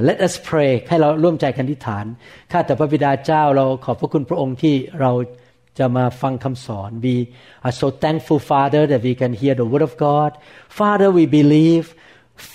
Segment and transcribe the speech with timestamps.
[0.00, 2.04] Let us pray ให้เราร่วมใจกันอธิฐาน
[2.52, 5.12] ข้าแต่พระบิดาเจ้าเราขอบพระคุณพระองค์ที่เรา
[5.78, 7.16] จะมาฟังคำสอน We
[7.66, 10.30] are so thankful Father that we can hear the word of God
[10.78, 11.84] Father we believe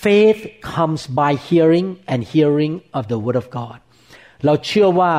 [0.05, 0.41] faith
[0.73, 3.77] comes by hearing and hearing of the word of God
[4.45, 5.11] เราเชื่อว่า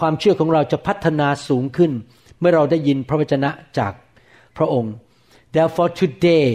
[0.00, 1.92] ความเชื่อของเราจะพัฒนาสูงขึ้น
[2.38, 3.92] เมื่อเราได้ยินพระวจนะจาก
[4.56, 4.94] พระองค์
[5.54, 6.46] Therefore today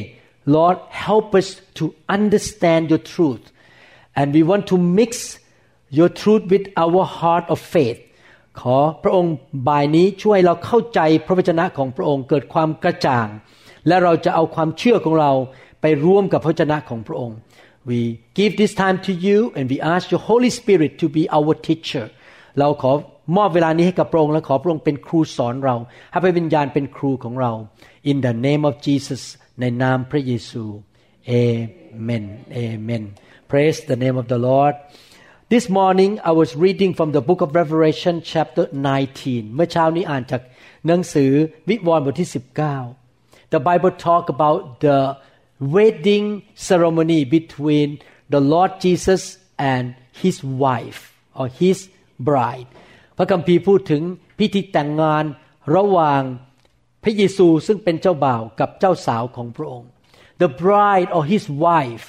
[0.56, 1.48] Lord help us
[1.80, 1.86] to
[2.18, 3.44] understand your truth
[4.19, 5.13] and we want to mix
[5.99, 8.01] your truth with our heart of faith
[8.61, 9.35] ขอพระองค์
[9.69, 13.29] บ่ายนี้ช่วยเราเข้าใจพระวจนะของพระองค์เกิดความกระจ่าง
[13.87, 15.33] และเราจะเอาความเชื่อของเรา
[15.81, 17.37] ไปร่วมกับพระวจนะของพระองค์
[17.89, 18.01] we
[18.39, 22.07] give this time to you and we ask your Holy Spirit to be our teacher
[22.59, 22.93] เราขอ
[23.37, 25.77] มอบเวลานี้ให้กับพระองค์และขอพระองค์เป็นครูสอนเรา
[26.11, 27.53] ให้พระวิญญาณเป็นครูของเรา
[28.11, 29.23] in the name of Jesus
[29.61, 30.65] ในนามพระเยซู
[31.31, 32.25] Amen
[32.63, 33.05] Amen
[33.51, 34.75] Praise the name of the Lord
[35.55, 38.65] This morning I was reading from the book of Revelation chapter
[39.11, 40.43] 19 เมื่อเช้านี้อ่านจาก
[40.87, 41.33] หนังสือ
[41.69, 42.31] วิวรณ์บทที่
[42.93, 44.99] 19 The Bible talk about the
[45.75, 46.27] wedding
[46.69, 47.89] ceremony between
[48.35, 49.23] the Lord Jesus
[49.73, 49.85] and
[50.23, 51.01] his wife
[51.39, 51.79] or his
[52.29, 52.69] bride
[53.17, 54.03] พระคัมภีร์พูดถึง
[54.39, 55.25] พิธีแต่งงาน
[55.77, 56.23] ระหว่าง
[57.03, 59.91] พระเยซูซึ่งเป็นเจ้าบ่าวกับเจ้าสาวของพระองค์
[60.43, 62.07] The bride or his wife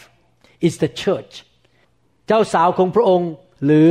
[0.67, 1.33] is the church
[2.27, 3.31] เจ้าสาวของพระองค์
[3.65, 3.89] หรือ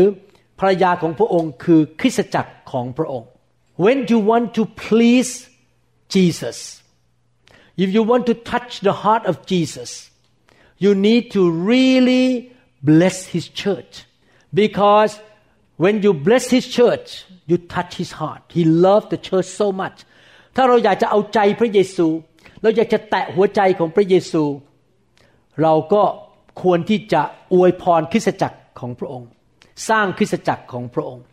[0.58, 3.28] ภรรยาของพระองค์คือคริสตจักรของพระองค์
[3.84, 5.32] When you want to please
[6.14, 6.58] Jesus
[7.82, 9.90] if you want to touch the heart of Jesus
[10.84, 11.42] you need to
[11.72, 12.26] really
[12.90, 13.92] bless his church
[14.62, 15.12] because
[15.82, 17.08] when you bless his church
[17.50, 19.98] you touch his heart he loved the church so much
[20.56, 22.06] ถ้าเราอยากจะเอาใจพระเยซู
[22.62, 24.44] เราอยากจะแตะหัวใจของพระเยซู
[25.62, 26.02] เราก็
[26.63, 27.21] ควรที่จะ
[27.53, 29.29] อวยพรคริสตจักรของพระองค์
[29.89, 31.25] สร้างคริสตจักรของพระองค์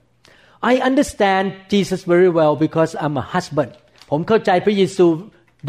[0.71, 3.73] I understand Jesus very well because I'm a husband
[4.11, 5.07] ผมเข้าใจพระเยซู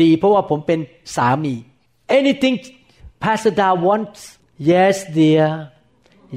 [0.02, 0.80] ดีเพราะว่าผมเป็น
[1.16, 1.56] สามี
[2.20, 2.56] Anything
[3.24, 4.22] Pastor Da wants
[4.72, 5.48] yes dear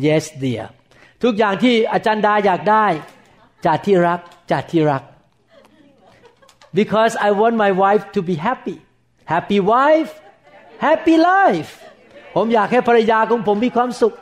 [0.06, 0.64] yes dear
[1.22, 2.86] ทุกอย่างที่อาจารย์ดาอยากได้
[3.66, 4.20] จากที่รัก
[4.52, 5.02] จากที่รัก
[6.80, 8.76] because I want my wife to be happy
[9.32, 10.12] happy wife
[10.86, 11.70] happy life
[12.34, 14.14] ผมอยากให้ภรรยาของผมมีความสุข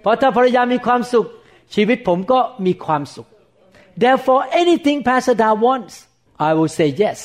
[0.00, 1.26] เพราะถ้าภรรยามีความสุข
[1.74, 3.26] ชีวิตผมก็มีความสุข
[4.02, 5.94] therefore anything Pastor Da wants
[6.48, 7.18] I will say yes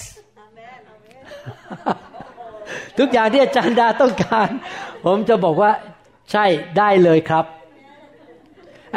[2.97, 4.49] ทุกอย่างที่อาจารย์ดาต้องการ
[5.05, 5.71] ผมจะบอกว่า
[6.31, 6.45] ใช่
[6.77, 7.45] ได้เลยครับ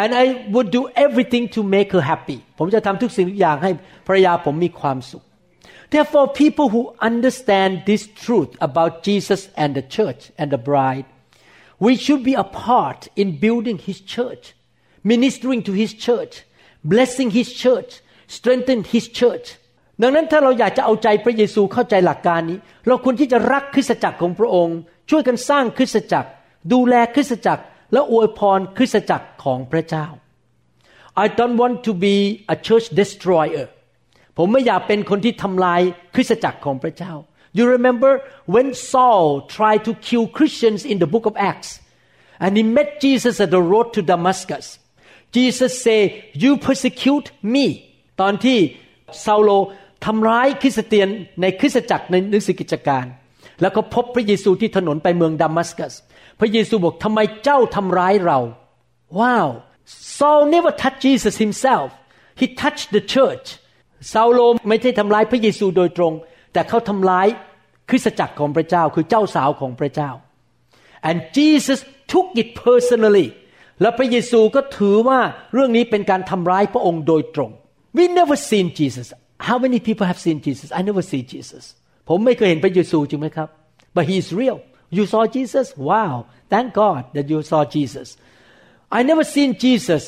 [0.03, 3.71] and I would do everything to make her happy ผมจะทำทุกสิ่งทุกอย่างให้
[4.07, 5.23] ภรรยาผมมีความสุข
[5.95, 11.07] Therefore people who understand this truth about Jesus and the church and the bride
[11.87, 14.45] we should be a part in building his church
[15.13, 16.35] ministering to his church
[16.93, 17.91] blessing his church
[18.37, 19.47] strengthen his church
[20.03, 24.79] ดังนั้นถ้าเราอยากจะเอาใจพระเยซูเข้าใจหลักการนี้ เราควรที่จะรักคริสตจักรของพระองค์
[25.11, 26.29] ช่วยกันสร้างคริสตจักร
[26.73, 27.63] ดูแลคริสตจักร
[27.93, 30.07] และอวยพรคริสตจักรของพระเจ้า
[31.25, 32.17] I don't want to be
[32.55, 33.67] a church destroyer
[34.37, 35.81] ผมไม่อยากเป็นคนที่ทำลาย
[36.15, 37.13] คริสตจักรของพระเจ้า
[37.58, 38.12] You remember
[38.54, 39.26] when Saul
[39.58, 41.70] tried to kill Christians in the book of Acts
[42.44, 44.66] and he met Jesus at the road to Damascus
[45.38, 46.00] Jesus say
[46.44, 47.66] you persecute me
[48.22, 48.58] ตอนที่
[49.26, 49.50] ซาโล
[50.06, 51.08] ทำร้ายคริสเตียน
[51.42, 53.06] ในคริสตจักรในหนังสือกิจการ
[53.62, 55.94] แล้วก็พบพระเยซูที่ถนนไปเมืองดามัสกัส
[56.40, 58.40] พระเยซูบอกทำไมเจ้าทำร้ายเรา
[59.20, 59.50] ว้าว
[60.18, 61.88] Saul never touched Jesus himself
[62.40, 63.48] he touched the church
[64.14, 64.40] ซาโล
[64.70, 66.14] ไม่ใช่ทำร้ายพระเยซูโดยตรง
[66.59, 67.29] แต่เขาทำร้าย
[67.91, 70.11] คริสตจักรของพระเจ้าคือเจ้าสาวของพระเจ้า
[71.09, 71.79] and Jesus
[72.13, 73.29] took it personally
[73.81, 75.21] และพระเยซูก็ถือว่า
[75.55, 77.51] เรื่องนี้เป็นการทำร้ายพระองค์โดยตรง
[77.97, 79.07] we never seen Jesus
[79.49, 81.65] how many people have seen Jesus I never see Jesus
[82.09, 83.49] ผมไม่เคยเห็นพระเยซูจริงไหมครับ
[83.97, 84.59] but he is real
[84.97, 86.15] you saw Jesus wow
[86.53, 88.09] thank God that you saw Jesus
[88.99, 90.03] I never seen Jesus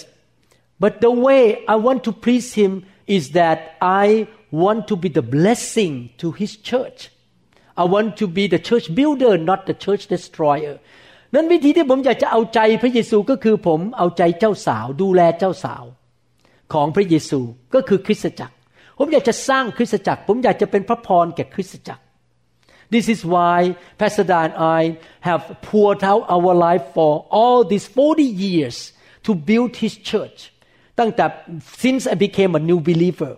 [0.82, 1.43] but the way
[1.75, 2.73] I want to please him
[3.17, 4.06] is that I
[4.50, 7.11] want to be the blessing to his church.
[7.76, 10.76] I want to be the church builder, not the church destroyer.
[11.35, 15.85] นั้นวิธีที่ผมอยากจะเอาใจพระเยซูก็คือผมเอาใจเจ้าสาวดูแลเจ้าสาว
[22.91, 27.88] This is why Pastor Da and I have poured out our life for all these
[27.88, 28.93] 40 years
[29.25, 30.53] to build his church.
[30.96, 33.37] Since I became a new believer,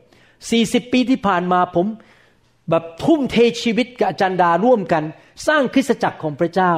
[0.51, 1.87] 40ปีที่ผ่านมาผม
[2.71, 5.05] แบบทุ่มเทชีวิตกับอาจารย์ดาร่วมกัน
[5.47, 6.73] สร้างคริสตจักรของพระเจ้า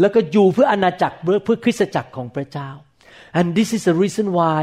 [0.00, 2.70] แล้วก็อยู่เพื่ออาณาจักรเพื่อคริสตจักรของพระเจ้า
[3.38, 4.60] and this is the reason why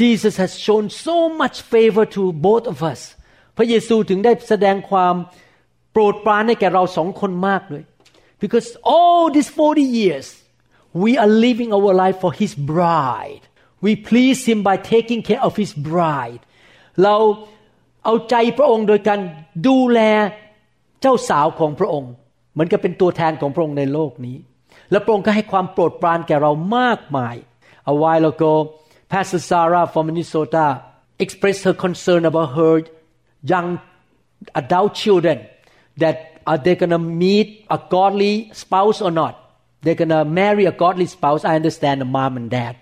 [0.00, 3.00] Jesus has shown so much favor to both of us
[3.56, 5.14] พระเยซูถึงได้แสดงความ
[5.92, 7.84] โปรดปรานให้แก่เราสองคนมากเลย
[8.42, 10.26] because all these 40 years
[11.02, 13.44] we are living our life for His bride
[13.84, 16.42] we please Him by taking care of His bride
[17.02, 17.16] เรา
[18.04, 19.20] เอาใจพระองค์โดยการ
[19.66, 20.00] ดูแล
[21.00, 22.12] เจ้าสาวของพระองค์
[22.52, 24.36] เหมือนกับเป็นตัวแทนของพระองค์ในโลกนี้
[24.90, 27.36] และพระองค์ก็ให้ความโปรดปรานแก่เรามากมาย
[27.92, 28.54] A while ago
[29.12, 30.66] Pastor Sarah from Minnesota
[31.24, 32.74] expressed her concern about her
[33.52, 33.68] young
[34.60, 35.38] adult children
[36.02, 36.16] that
[36.50, 39.34] are they gonna meet a godly spouse or not
[39.82, 42.74] they're gonna marry a godly spouse I understand the mom and dad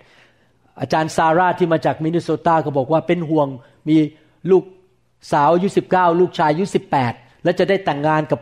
[0.81, 3.47] อาจารย์ซาร่าที่มาจากมินนิโซตาก็บอกว่าเป็นห่วง
[3.88, 3.96] มี
[4.50, 4.64] ลูก
[5.32, 7.12] สาวอายุสิบเก้าลูกชายอายุสิบแปด
[7.44, 8.40] แล้วจะได้แต่งงานกับ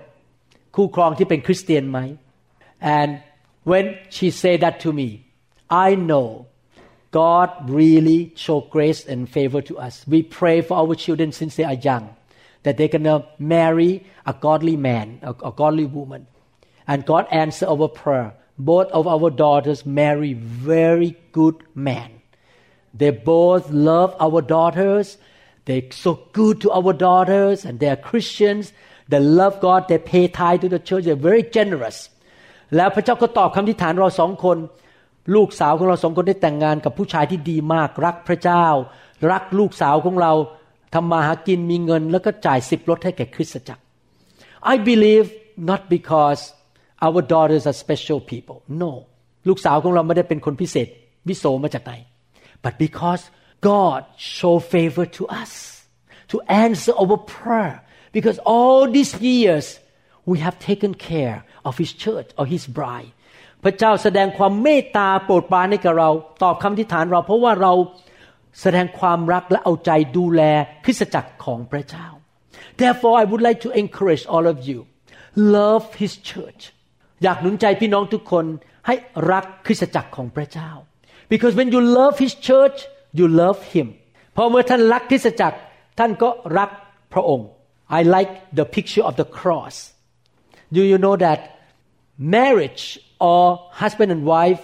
[0.76, 1.98] คู่ครองที่เป็นคริสเตียนไหม
[2.98, 3.10] and
[3.70, 3.84] when
[4.14, 5.08] she said that to me
[5.86, 6.26] I know
[7.20, 7.48] God
[7.80, 11.80] really show grace and favor to us we pray for our children since they are
[11.88, 12.04] young
[12.64, 13.18] that they're gonna
[13.56, 13.92] marry
[14.32, 16.22] a godly man a, a godly woman
[16.90, 18.30] and God answer our prayer
[18.72, 22.10] both of our daughters marry very good men
[23.00, 25.06] they both love our daughters
[25.65, 28.65] they're so good to our daughters and they're Christians
[29.11, 31.97] they love God they pay tithe to the church they're very generous
[32.75, 34.57] แล้วพระเจ้าก็ตอบคำทิฐานเราสองคน
[35.35, 38.65] ลูกสาวของเราสองคนได้แต่งงานกับผู้ชายที่ดีมาก รักพระเจ้า
[39.31, 40.33] รักลูกสาวของเรา
[40.93, 43.81] ทำมาหากินมีเงิน แล้วก็จ่ายสิบรถให้แก่คริสตจักร
[44.73, 45.27] I believe
[45.69, 46.41] not because
[47.05, 48.91] our daughters are special people no
[49.47, 50.87] ลูกสาวของเราไม่ได้เป็นคนพิเศษ
[51.27, 51.93] วิโสมาจากไหน
[52.63, 53.23] but because
[53.70, 55.52] God show favor to us
[56.32, 57.76] to answer our prayer
[58.16, 59.66] because all these years
[60.30, 63.12] we have taken care of His church or His bride
[63.64, 66.10] พระเจ้าแสดงความเมตตาโปรดปรานให้กับเรา
[66.42, 67.72] ตอบคำทิฐานเรา เพราะว่าเรา
[68.60, 70.42] แสดงความรักและเอาใจดูแล
[70.84, 72.06] คริสตจักรของพระเจ้า
[72.80, 74.78] Therefore I would like to encourage all of you
[75.56, 76.62] love His church
[77.22, 78.44] อยากหนุนใจพี่น้องทุกคน
[78.86, 78.94] ให้
[79.32, 80.70] รักคริสตจักรของพระเจ้า
[81.32, 82.78] because when you love His church
[83.18, 83.88] you love Him
[84.36, 85.58] พอเมื่อท่านรักคริสตจักร
[85.98, 86.28] ท่านก็
[86.58, 86.70] รัก
[87.12, 87.48] พระองค์
[87.98, 89.76] I like the picture of the cross
[90.76, 91.40] do you know that
[92.36, 92.84] marriage
[93.30, 93.42] or
[93.82, 94.62] husband and wife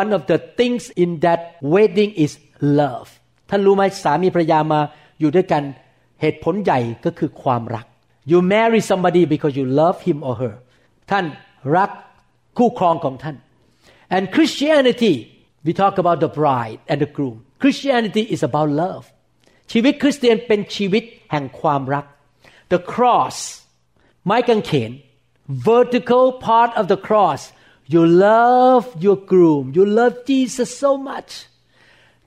[0.00, 1.40] one of the things in that
[1.74, 2.32] wedding is
[2.80, 3.08] love
[3.50, 4.80] ท่านรู้ไหมสามีภรรยามา
[5.20, 5.62] อยู่ด้วยกัน
[6.20, 7.86] เหตุผลใหญ่ก็คือความรัก
[8.30, 10.54] you marry somebody because you love him or her
[11.10, 11.24] ท่าน
[11.76, 11.90] รัก
[12.58, 13.36] คู่ครองของท่าน
[14.16, 15.14] and Christianity
[15.64, 19.04] we talk about the bride and the groom Christianity is about love
[19.72, 22.04] ชีวิตคริสเตียนเป็นชีวิตแห่งความรัก
[22.72, 23.36] the cross
[24.24, 24.92] ไม้กางเขน
[25.68, 27.40] vertical part of the cross
[27.94, 31.32] you love your groom you love Jesus so much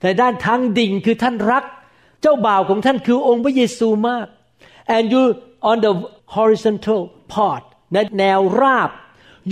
[0.00, 1.64] แต่ด้านทางดิ่งคือท่านรัก
[2.22, 4.26] เจ้าบ่าวของท่านคือองค์พระเยซูมาก
[4.94, 5.22] and you
[5.70, 5.92] on the
[6.36, 7.00] horizontal
[7.34, 7.62] part
[7.92, 8.90] ในแนวราบ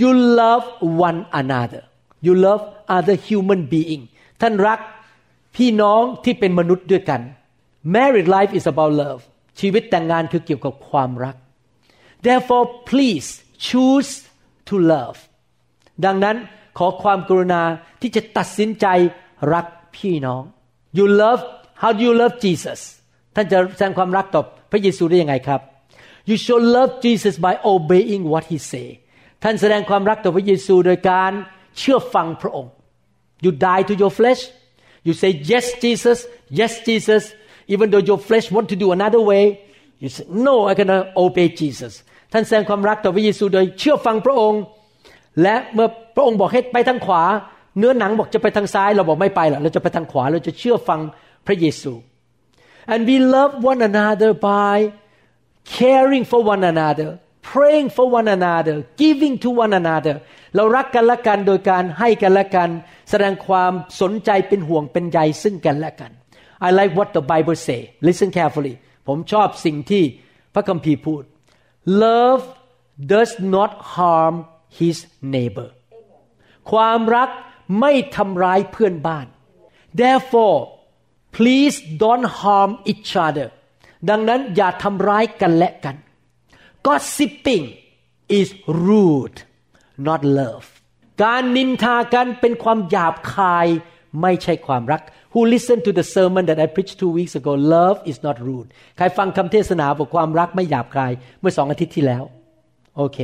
[0.01, 0.09] you
[0.41, 0.65] love
[1.07, 1.83] one another
[2.25, 2.61] you love
[2.97, 4.03] other human being
[4.41, 4.79] ท่านรัก
[5.56, 7.20] พี่น้องที่เป็นมนุษย์ด้วยกัน
[7.94, 9.20] married life is about love
[9.60, 11.36] ชีวิตแต่งงานคือเกี่ยวกับความรัก
[12.26, 13.28] therefore please
[13.66, 14.10] choose
[14.68, 15.18] to love
[16.04, 16.36] ดังนั้น
[16.78, 17.62] ขอความกรุณา
[18.00, 18.86] ที่จะตัดสินใจ
[19.54, 19.66] รัก
[19.96, 20.42] พี่น้อง
[20.98, 21.40] you love
[21.82, 22.80] how do you love Jesus
[23.34, 25.60] ท่านจะแสดงความรักต่อพระเยซูได้ยังไงครับ
[26.30, 28.88] you should love Jesus by obeying what he say
[29.42, 31.32] ท่านแสดงความรักต่อพระเยซูโดยการ
[31.78, 32.72] เชื่อฟังพระองค์
[33.44, 34.42] you die to your flesh
[35.05, 36.17] you say yes Jesus
[36.59, 37.23] yes Jesus
[37.73, 39.43] even though your flesh want to do another way
[40.01, 41.93] you say no I gonna obey Jesus
[42.33, 44.61] ท่านแสดงความรักต่อพระเยซูโดยเชื่อฟังพระองค์
[45.41, 47.23] และเมื่อพระองค์บอกให้ไปทางขวา
[47.77, 50.99] เนื้อหนังบอกจะไปทางซ้าย เราบอกไม่ไปหรอกเราจะไปทางขวา เราจะเชื่อฟัง
[51.47, 51.93] พระเยซู
[52.93, 54.77] and we love one another by
[55.77, 57.09] caring for one another
[57.50, 60.16] Praying for one another giving to one another
[60.54, 62.70] เรารักกันและกันโดยการให้กันและกัน
[63.10, 66.12] แสดงความสนใจเป็นห่วงเป็นใยซึ่งกันและกัน
[66.66, 68.74] I like what the Bible say listen carefully
[69.08, 70.04] ผมชอบสิ่งที่
[70.54, 71.22] พระคัมภีร์พูด
[72.02, 72.44] love
[73.12, 74.34] does not harm
[74.78, 74.96] his
[75.34, 75.68] neighbor
[76.70, 77.30] ความรัก
[77.80, 79.26] ไม่ทำร้ายเพื่อนบ้าน
[80.00, 80.58] therefore
[81.36, 83.48] please don't harm each other
[84.10, 85.96] ดังนั้นอย่าทำร้ายกันและกัน
[86.86, 87.64] gossiping
[88.38, 88.48] is
[88.86, 89.38] rude
[90.08, 90.66] not love
[91.24, 93.66] การนินทากันเป็นความหยาบคาย
[94.22, 98.68] ไม่ใช่ความรัก Who listened to the sermon that I preached two weeks ago love is not rude
[98.96, 102.24] ใครฟังคำเทศนาบอกความรักไม่หยาบคายเมื่อสองอาทิตย์ที่แล้ว
[102.96, 103.18] โอเค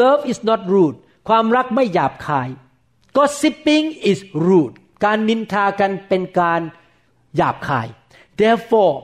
[0.00, 0.96] love is not rude
[1.28, 2.48] ความรักไม่หยาบคาย
[3.16, 6.60] gossiping is rude การนินทากันเป็นการ
[7.36, 7.86] หยาบคาย
[8.40, 8.94] therefore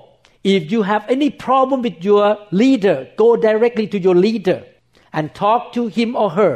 [0.56, 2.25] if you have any problem with your
[2.62, 4.60] leader go directly to your leader
[5.18, 6.54] and talk to him or her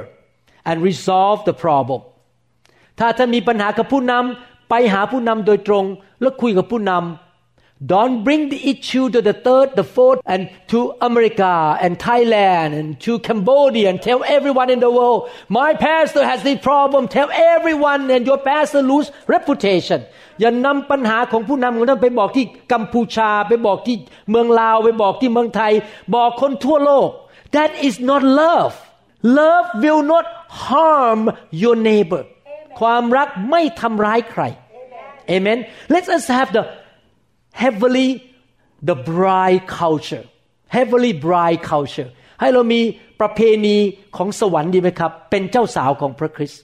[0.70, 2.02] and resolve the problem
[3.00, 5.86] ถ้าท่านมีปัญหากับผู้นำไปหาผู้นำโดยตรง
[6.22, 7.23] แล้วคุยกับผู้นำ
[7.86, 13.00] Don't bring the issue to the third, the fourth, and to America and Thailand and
[13.00, 17.08] to Cambodia and tell everyone in the world, my pastor has this problem.
[17.08, 20.02] Tell everyone and your pastor lose reputation.
[20.42, 23.96] อย่านำปัญหาของผู้นำของท่านไปบอกที่กัมพูชา ไปบอกที่
[24.30, 25.74] เมืองลาว ไปบอกที่เมืองไทย
[26.16, 27.10] บอกคนทั่วโลก
[27.58, 28.74] That is not love.
[29.42, 30.26] Love will not
[30.68, 31.22] harm
[31.64, 32.24] your neighbor.
[32.80, 34.44] ความรักไม่ทำร้ายใคร
[35.36, 35.60] Amen.
[35.96, 36.64] Let us have the
[37.62, 38.10] heavily
[38.90, 40.26] the bride culture
[40.76, 42.82] heavily bride culture ให้เรามี
[43.22, 43.76] ประเพณี
[44.18, 46.64] ของสวรรค์ดีไหมครับ เป็นเจ้าสาวของพระคริสต์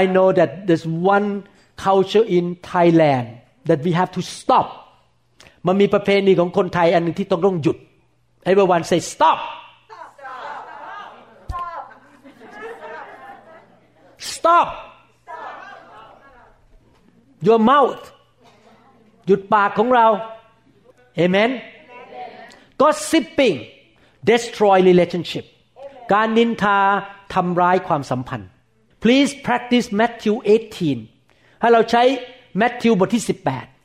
[0.00, 1.28] I know that there's one
[1.86, 3.26] culture in Thailand
[3.68, 4.66] that we have to stop
[5.66, 7.78] มันมีประเพณีของคนไทยอันหนึ่งที่ต้องต้องหยุด
[8.50, 9.38] Everyone say stop
[14.34, 14.68] stop
[17.46, 18.02] your mouth
[19.29, 20.07] หยุดปากของเรา
[21.21, 21.51] Amen
[22.81, 23.57] gossiping
[24.29, 25.45] destroy relationship
[26.13, 26.79] การนินทา
[27.33, 28.49] ทำร้ายความสัมพันธ์
[29.03, 30.35] please practice Matthew
[30.97, 32.03] 18 ให้เราใช้
[32.61, 33.23] Matthew บทที่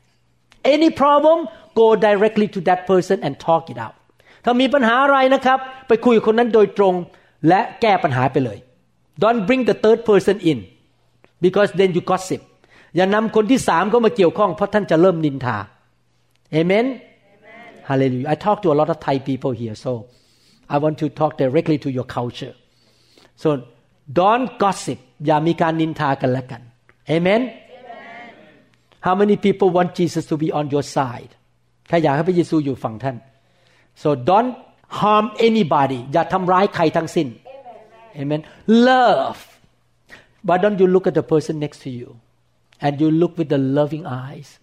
[0.05, 1.37] 18 any problem
[1.79, 3.95] go directly to that person and talk it out
[4.43, 6.93] ถ้ามีปัญหาอะไรนะครับ ไปคุยกับคนนั้นโดยตรง
[7.47, 8.57] และแก้ปัญหาไปเลย
[9.23, 10.59] don't bring the third person in
[11.45, 12.41] because then you gossip
[12.96, 15.56] อย่านำคนที่สามเข้ามาเกี่ยวข้องเพราะท่านจะเริ่มนินทา
[16.58, 16.86] Amen
[17.88, 19.92] Hallelujah I talk to a lot of Thai people here so
[20.74, 22.54] I want to talk directly to your culture
[23.42, 23.48] so
[24.20, 26.62] don't gossip อย่ามีการนินทากันและกัน
[27.16, 27.42] Amen
[29.06, 31.32] How many people want Jesus to be on your side
[31.88, 33.16] ใครอยากให้พระเยซูอยู่ฝั่งท่าน
[34.02, 34.52] so don't
[35.00, 37.28] harm anybody อย่าทำร้ายใครทั้งสิ้น
[38.20, 38.40] Amen
[38.88, 39.40] love
[40.46, 42.08] why don't you look at the person next to you
[42.80, 44.58] and you look with the loving eyes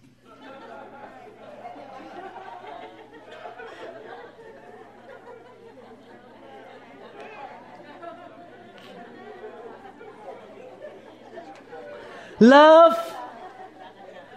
[12.40, 12.96] love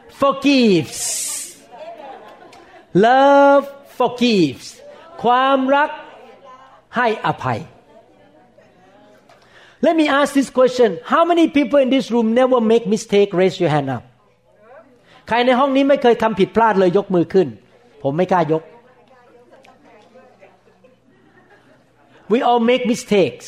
[0.10, 1.00] forgives
[2.94, 3.66] love
[4.00, 4.68] forgives
[5.24, 5.90] ความรัก
[6.98, 7.60] ให้อภัย
[9.86, 13.58] Let me ask this question How many people in this room never make mistake raise
[13.62, 14.04] your hand up
[15.28, 17.48] ใครในห้องนี้ไม่เคยทำผิดพลาดเลยยกมือขึ้น
[18.04, 18.64] ผมไม่กล้ายก
[22.32, 23.46] We all make mistakes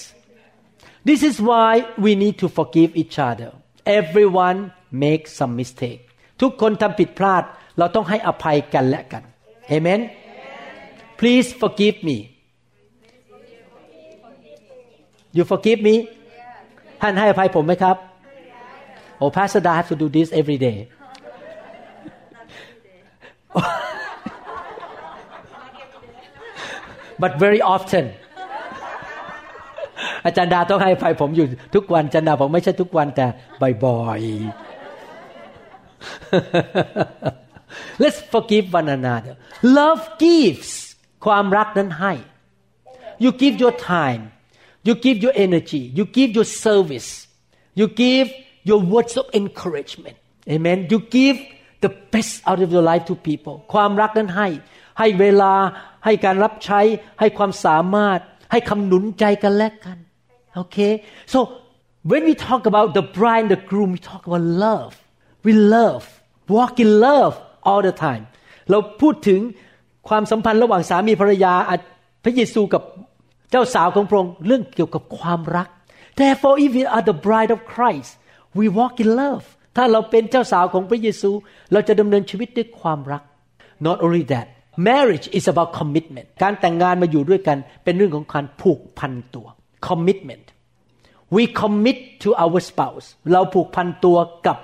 [1.10, 1.72] This is why
[2.06, 3.52] we need to forgive each other
[4.00, 4.60] Everyone
[5.06, 6.02] make some mistake
[6.42, 7.44] ทุกคนทำผิดพลาด
[7.78, 9.24] เราต้องให้อภัยกันและกัน
[9.76, 10.02] Amen
[11.20, 12.18] Please forgive me
[15.38, 15.96] You forgive me
[17.01, 17.97] ท่านให้อภัยผมไหมครับ
[19.21, 20.79] Oh Pastor I have to do this every day
[27.23, 28.05] but very often
[30.25, 33.27] อาจารย์ดาต้องให้อภัยผมอยู่ทุกวันอาจารย์ดาผมไม่ใช่ทุกวันแต่
[33.85, 34.33] บ่อยๆ
[38.03, 39.35] Let's forgive one another
[39.79, 40.71] Love gives
[41.27, 42.13] ความรักนั้นให้
[43.23, 44.23] You give your time
[44.88, 47.10] you give your energy you give your service
[47.80, 48.28] you give
[48.70, 50.18] your words of encouragement
[50.54, 51.38] amen you give
[51.86, 54.48] the best out of your life to people ความรักนั้นให้
[55.00, 55.54] ให้เวลา
[56.06, 56.82] ให้การรับใช้
[57.20, 58.20] ให้ความสามารถ
[58.52, 59.98] ให้คำหนุนใจกันและกัน
[60.62, 60.94] okay
[61.34, 61.40] so
[62.12, 64.94] when we talk about the bride and the groom we talk about love
[65.46, 66.04] we love
[66.58, 67.34] walk in love
[67.68, 68.24] all the time
[68.70, 69.40] เราพูดถึง
[70.10, 71.54] ความสัมพันธ์ระหว่างสามีภรรยา
[72.24, 73.07] พระเยซูกับเ
[73.55, 75.69] จ้าสาวของพระองค์เรื่องเกี่ยวกับความรัก
[76.21, 78.11] therefore if we are the bride of Christ
[78.59, 79.45] we walk in love
[79.77, 81.31] ถ้าเราเป็นเจ้าสาวของพระเยซู
[81.73, 83.23] เราจะดำเนินชีวิตด้วยความรัก
[83.87, 84.47] not only that
[84.89, 89.47] marriage is about commitment การแต่งงานมาอยู่ด้วยกันเป็นเรื่องของการผูกพันตัว
[89.89, 90.47] commitment
[91.35, 94.59] we commit to our spouse เราผูกพันตัวกับ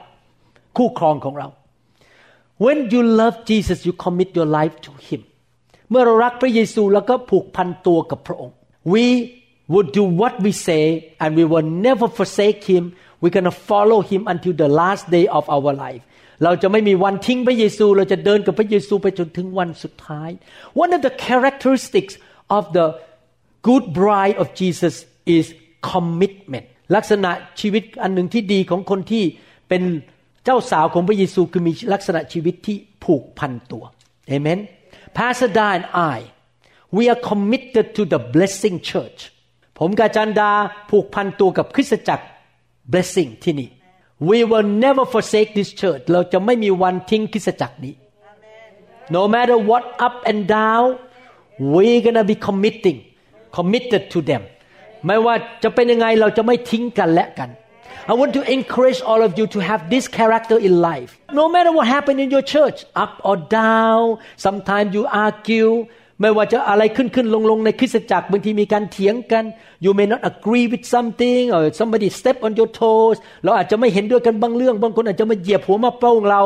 [0.76, 1.48] คู่ครองของเรา
[2.64, 5.22] when you love Jesus you commit your life to him
[5.90, 8.56] เมื่อเรารักพระเยซูแล้วก็ผูกพันตัวกับพระองค์
[8.93, 9.05] we
[9.73, 10.83] would do what we say
[11.21, 12.83] and we will never forsake him
[13.21, 16.03] we're gonna follow him until the last day of our life
[16.43, 20.29] เราจะไม่มีวันทิ้งพระเยซู เราจะเดินกับพระเยซูไปจนถึงวันสุดท้าย
[20.83, 22.13] one of the characteristics
[22.57, 22.87] of the
[23.67, 24.95] good bride of Jesus
[25.37, 25.45] is
[25.91, 27.31] commitment ลักษณะ
[27.61, 29.23] ชีวิตอันหนึ่งที่ดีของคนที่
[29.69, 29.83] เป็น
[30.45, 33.83] เจ้าสาวของพระเยซูคือมีลักษณะชีวิตที่ผูกพันตัว
[34.27, 34.59] เอเมน
[35.17, 36.17] Pastor Da and I
[36.97, 39.19] we are committed to the blessing church
[39.79, 40.51] ผมกับจันดา
[40.89, 42.25] ผูกพันตัวกับคริสตจักร
[42.91, 43.69] blessing ที่นี่
[44.29, 47.93] we will never forsake this church เราจะไม่มีวันทิ้งคริสตจักรนี้
[49.15, 50.87] no matter what up and down
[51.73, 52.97] we're gonna be committing
[53.57, 54.43] committed to them
[55.07, 57.49] ไม่ว่าจะเป็นยังไงเราจะไม่ทิ้งกันและกัน
[58.11, 61.71] I want to encourage all of you to have this character in life no matter
[61.77, 64.03] what happened in your church up or down
[64.45, 65.71] sometimes you argue
[66.20, 69.44] ไม่ว่าจะอะไรขึ้นขึ้นลงลงในคริสตจักรบางทีมีการเถียงกัน
[69.84, 76.40] you may not agree with something or somebody step on your toes เราอาจจะไม่เห็นด้วยกันบางเรื่อง บางคนอาจจะมาเหยียบหัวมาเป้งเรา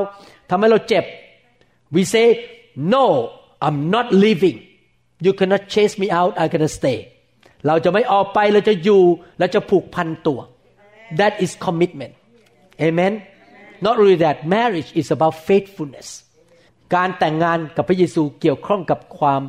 [0.50, 1.04] ทำให้เราเจ็บ
[1.94, 2.26] we say
[2.94, 3.04] no
[3.66, 4.58] I'm not leaving
[5.26, 6.98] you cannot chase me out I'm gonna stay
[7.66, 9.02] เราจะไม่ออกไปเราจะอยู่
[9.38, 10.38] เราจะผูกพันตัว
[11.20, 12.14] that is commitment
[12.86, 13.12] amen
[13.86, 16.08] not only that marriage is about faithfulness
[16.95, 19.41] การแต่งงานกับพระเยซูเกี่ยวข้องกับความ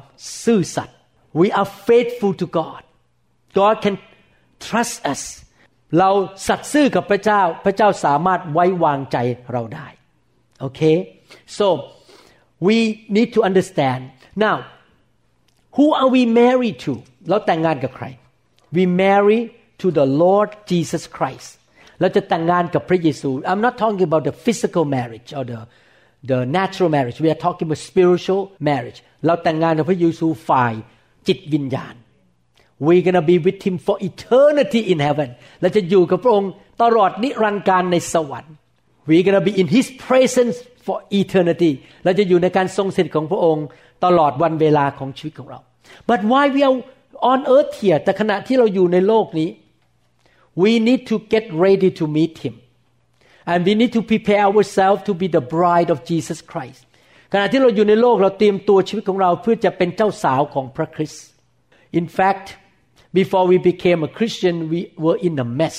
[0.44, 0.96] ซื่อสัตย์
[1.40, 2.82] we are faithful to God
[3.60, 3.96] God can
[4.66, 5.22] trust us
[5.98, 6.10] เรา
[6.48, 9.16] สัตย์ซื่อกับพระเจ้า พระเจ้าสามารถไว้วางใจ
[9.52, 9.88] เราได้
[10.60, 10.80] โอเค
[11.58, 11.66] so
[12.66, 12.76] we
[13.16, 14.00] need to understand
[14.46, 14.56] now
[15.76, 16.94] who are we married to
[17.28, 18.06] เราแต่งงานกับใคร
[18.76, 19.40] we marry
[19.80, 21.50] to the Lord Jesus Christ
[22.00, 25.60] เราจะแต่งงานกับพระเยซู I'm not talking about the physical marriage or the
[26.30, 30.72] the natural marriage we are talking about spiritual marriage เราแต่งงานกับพระเยซูฝ่าย
[31.28, 31.94] จิตวิญญาณ
[32.86, 36.50] we're gonna be with him for eternity in heaven เราจะอยู่กับพระองค์
[36.82, 38.54] ตลอดนิรันดร์การในสวรรค์
[39.08, 41.72] we're gonna be in his presence for eternity
[42.04, 43.66] เราจะอยู่ในการทรงสถิตของพระองค์
[44.04, 45.60] ตลอดวันเวลาของชีวิตของเรา
[46.10, 46.76] but why we are
[47.32, 49.48] on earth here แต่ขณะที่เราอยู่ในโลกนี้
[50.62, 52.54] we need to get ready to meet him
[53.50, 56.80] and we need to prepare ourselves to be the bride of Jesus Christ
[57.32, 61.24] ขณะที่เราอยู่ในโลกเราเตรียมตัวชีวิตของเราเพื่อจะเป็นเจ้าสาวของพระคริสต์
[61.98, 62.46] in fact
[63.18, 65.78] before we became a Christian we were in a mess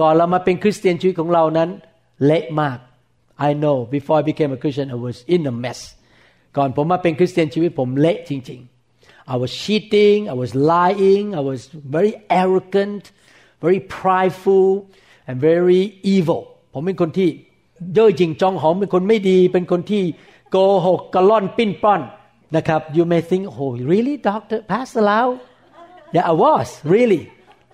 [0.00, 1.70] ก่อนเรามาเป็นคริสเตียนชีวิตของเรานั้น
[2.26, 2.78] เละมาก
[3.48, 5.80] I know before I became a Christian I was in a mess
[6.56, 11.60] ก่อนผมมาเป็นคริสเตียนชีวิตผมเละจริงๆ I was cheating I was lying I was
[11.96, 13.04] very arrogant
[13.64, 14.68] very prideful
[15.28, 15.82] and very
[16.16, 16.42] evil
[16.73, 17.29] ผมเป็นคนที่
[17.93, 20.03] เย่อหยิ่งจองหองเป็นคนไม่ดี เป็นคนที่
[20.51, 22.01] โกหกกระล่อนปิ้นป้อน
[22.55, 25.27] นะครับ you may think oh really doctor pastor Lau
[26.15, 27.23] yeah I was really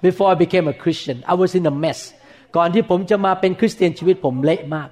[0.05, 1.99] before I became a Christian I was in a mess
[2.55, 4.89] ก่อนที่ผมจะมาเป็นคริสเตียนชีวิตผมเละมาก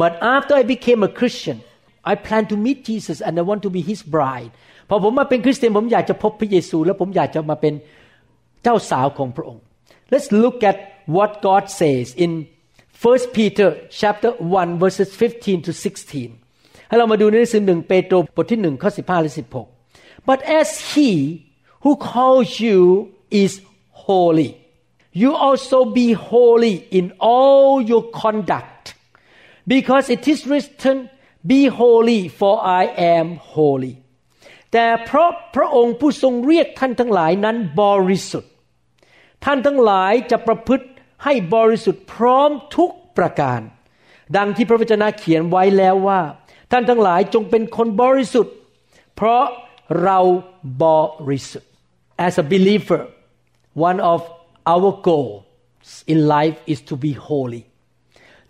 [0.00, 1.58] but after I became a Christian
[2.10, 4.52] I plan to meet Jesus and I want to be His bride
[4.88, 7.74] พอผมมาเป็นคริสเตียนผมอยากจะพบพระเยซู แล้วผมอยากจะมาเป็น
[8.62, 9.62] เจ้าสาวของพระองค์
[10.12, 10.76] let's look at
[11.16, 12.32] what God says in
[13.03, 13.69] 1 Peter
[14.01, 15.71] chapter 1 verses 15 to
[16.33, 19.31] 16 ให้เรามาดูในหนังสือหนึ่งเปโตรบทที่หนึ่งข้อ15และ
[19.79, 21.09] 16 but as he
[21.83, 22.79] who calls you
[23.41, 23.51] is
[24.05, 24.49] holy
[25.21, 28.83] you also be holy in all your conduct
[29.73, 30.97] because it is written
[31.51, 32.83] be holy for I
[33.15, 33.93] am holy
[34.73, 38.51] แต่เพราะพระองค์ผู้ทรงเรียกท่านทั้งหลายนั้นบริสุทธิ์
[39.45, 40.87] ท่านทั้งหลายจะประพฤติ
[41.24, 43.60] ให้บริสุทธิ์พร้อมทุกประการ
[44.36, 46.20] ดังที่พระวจนะเขียนไว้แล้วว่า
[46.70, 48.54] ท่านทั้งหลายจงเป็นคนบริสุทธิ์
[49.16, 49.44] เพราะ
[50.02, 50.18] เรา
[50.82, 50.86] บ
[51.30, 51.70] ริสุทธิ์
[52.26, 53.02] as a believer
[53.88, 54.20] one of
[54.72, 57.62] our goals in life is to be holy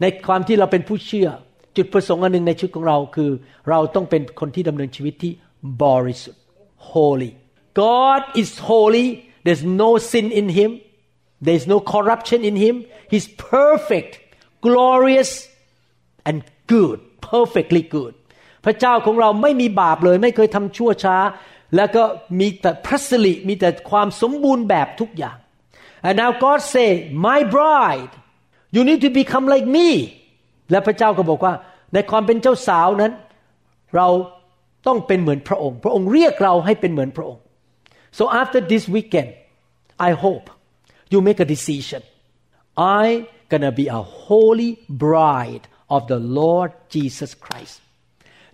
[0.01, 1.29] ในความที่เราเป็นผู้เชื่อ
[1.77, 3.31] จุดประสงค์อันหนึ่งในชีวิตของเราคือ
[3.71, 5.33] เราต้องเป็นคนที่ดำเนินชีวิตที่
[5.85, 6.43] บริสุทธิ์
[6.93, 7.31] holy
[7.83, 9.07] God is holy
[9.45, 10.71] there's no sin in him
[11.47, 12.75] there's no corruption in him
[13.13, 14.13] he's perfect
[14.67, 15.31] glorious
[16.29, 16.37] and
[16.73, 16.99] good
[17.33, 18.15] perfectly good
[18.65, 21.17] พระเจ้าของเราไม่มีบาปเลย ไม่เคยทำชั่วช้า
[21.77, 22.03] แล้วก็
[22.39, 25.37] มีแต่พระสิริมีแต่ความสมบูรณ์แบบทุกอย่าง
[26.09, 26.89] and now God say
[27.29, 28.13] my bride
[28.75, 29.89] you need to become like me
[30.71, 31.55] และพระเจ้าก็บอกว่า
[31.95, 33.13] ในความเป็นเจ้าสาวนั้น
[33.97, 34.09] เรา
[34.87, 37.43] ต้องเป็นเหมือนพระองค์ พระองค์เรียกเราให้เป็นเหมือนพระองค์
[38.19, 39.31] so after this weekend
[40.09, 40.47] I hope
[41.13, 42.03] you make a decision
[43.05, 43.07] I
[43.51, 44.71] gonna be a holy
[45.05, 47.77] bride of the Lord Jesus Christ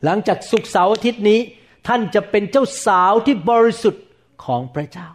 [0.05, 1.41] หลังจากสุกเสาร์อาทิตย์นี้
[1.87, 4.05] ท่านจะเป็นเจ้าสาวที่บริสุทธิ์
[4.45, 5.09] ของพระเจ้า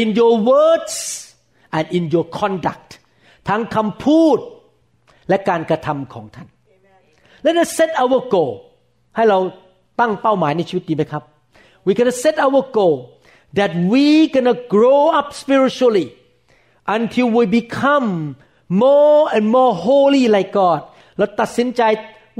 [0.00, 0.96] in your words
[1.76, 2.90] and in your conduct
[3.48, 4.38] ทั้งคำพูด
[5.28, 6.48] และการกระทำของท่าน
[7.46, 8.54] Let us set our goal
[9.16, 9.38] ให้เรา
[10.00, 11.22] ตั้งเป้าหมายในชีวิตดีไหมครับ
[11.86, 12.96] We gonna set our goal
[13.58, 16.06] that we gonna grow up spiritually
[16.96, 18.08] until we become
[18.84, 20.80] more and more holy like God
[21.18, 21.82] เราตัดสินใจ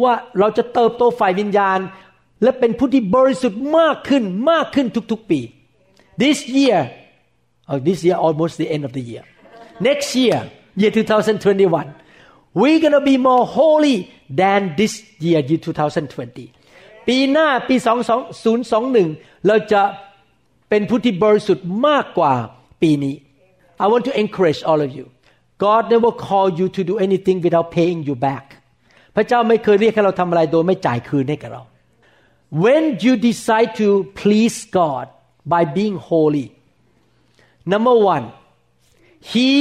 [0.02, 1.78] ว่าเราจะเติบโตฝ่ายวิญญาณ
[2.42, 5.40] และเป็นผู้ที่บริสุทธิ์มากขึ้นมากขึ้นทุกๆปี
[6.22, 6.80] This year
[7.70, 9.24] oh this year almost the end of the year
[9.88, 10.38] next year
[10.80, 11.94] year 2021
[12.60, 13.96] we're gonna be more holy
[14.40, 17.76] than this year year 2020 ปีหน้าปี
[18.40, 19.82] 2021 เราจะ
[20.68, 22.34] เป็นผู้ที่บริสุทธิ์มากกว่า
[22.82, 23.14] ปีนี้
[23.83, 25.05] I want to encourage all of you
[25.65, 28.45] God never called you to do anything without paying you back
[29.15, 31.63] พระเจ้าไม่เคยเรียกให้เราทำอะไรโดยไม่จ่ายคืนให้กับเรา
[32.63, 33.87] When you decide to
[34.21, 35.05] please God
[35.53, 36.47] by being holy
[37.73, 38.25] number one
[39.33, 39.51] He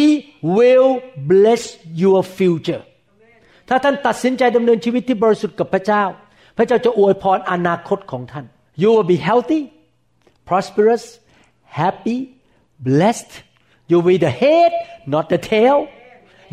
[0.56, 0.90] will
[1.32, 1.62] bless
[2.02, 2.82] your future
[3.68, 6.04] ถ้าท่านตัดสินใจดำเนินชีวิตที่บริสุทธิ์กับพระเจ้า
[6.56, 8.46] พระเจ้าจะอวยพรอนาคตของท่าน
[8.82, 9.60] You will be healthy
[10.48, 11.04] prosperous
[11.80, 12.18] happy
[12.88, 13.32] blessed
[13.89, 14.71] you will be the head
[15.13, 15.77] not the tail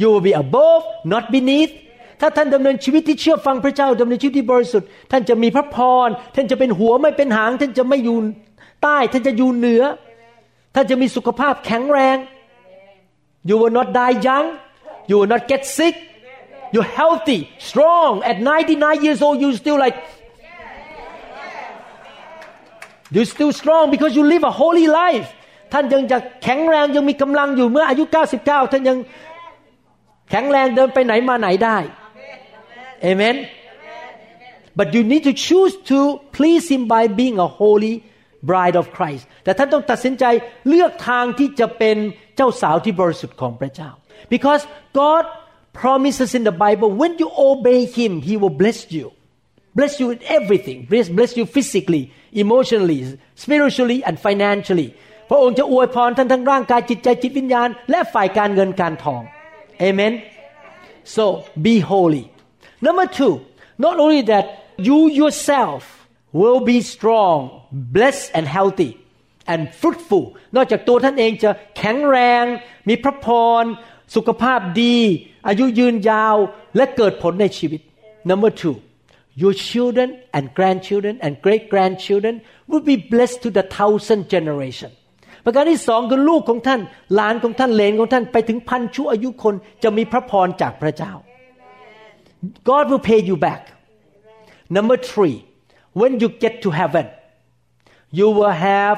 [0.00, 1.72] you will be above not beneath
[2.20, 8.18] ถ้าท่านดำเนินชีวิตที่เชื่อฟังพระเจ้าดำเนินชีวิตที่บริสุทธิ์ท่านจะมีพระพร ท่านจะเป็นหัวไม่เป็นหาง ท่านจะไม่อยู่
[8.82, 9.82] ใต้ ท่านจะอยู่เหนือ
[10.74, 12.16] ท่านจะมีสุขภาพแข็งแรง
[13.48, 14.46] you will not die young
[15.08, 15.94] you will not get sick
[16.72, 17.40] you're healthy
[17.70, 19.96] strong at 99 years old you still like
[23.14, 25.28] you still strong because you live a holy life
[25.73, 28.03] ท่านยังจะแข็งแรงยังมีกำลังอยู่เมื่ออายุ
[28.39, 28.97] 99 ท่านยัง
[30.29, 31.77] แข็งแรงเดินไปไหนมาไหนได้
[33.11, 33.35] Amen
[34.79, 35.99] but you need to choose to
[36.37, 37.93] please him by being a holy
[38.49, 40.25] bride of Christ แต่ท่านต้องตัดสินใจ
[40.69, 41.97] เลือกทางที่จะเป็น
[42.35, 43.89] เจ้าสาวที่บริสุทธิ์ของพระเจ้า
[44.35, 44.61] because
[45.01, 45.23] God
[45.81, 49.07] promises in the Bible when you obey him he will bless you
[49.77, 52.03] bless you in everything bless bless you physically
[52.43, 52.99] emotionally
[53.43, 54.89] spiritually and financially
[55.34, 59.22] พระองค์จะอวยพรท่านทั้งร่างกายจิตใจจิตวิญญาณ และฝ่ายการเงินการทอง
[59.86, 60.12] Amen
[61.14, 61.24] so
[61.64, 62.24] be holy
[62.86, 63.34] number two
[63.84, 64.46] not only that
[64.88, 65.80] you yourself
[66.40, 67.38] will be strong
[67.96, 68.90] blessed and healthy
[69.52, 70.24] and fruitful
[70.56, 72.44] นอกจากตัวท่านเองจะแข็งแรง
[72.88, 73.26] มีพระพ
[73.62, 73.64] ร
[74.14, 74.96] สุขภาพดี
[75.48, 76.36] อายุยืนยาว
[76.76, 77.80] และเกิดผลในชีวิต
[78.30, 78.76] number two
[79.42, 82.34] your children and grandchildren and great grandchildren
[82.70, 84.92] will be blessed to the thousand generation
[85.45, 86.81] ประการที่สองคือลูกของท่าน
[87.13, 91.13] หลานของท่านเลนของท่านไปถึงพันชั่วอายุคนจะมีพระพรจากพระเจ้า
[92.69, 93.61] God will pay you back
[94.77, 95.37] number three
[95.99, 97.05] when you get to heaven
[98.17, 98.97] you will have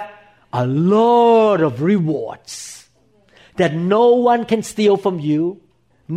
[0.61, 0.65] a
[0.95, 2.53] lot of rewards
[3.59, 5.41] that no one can steal from you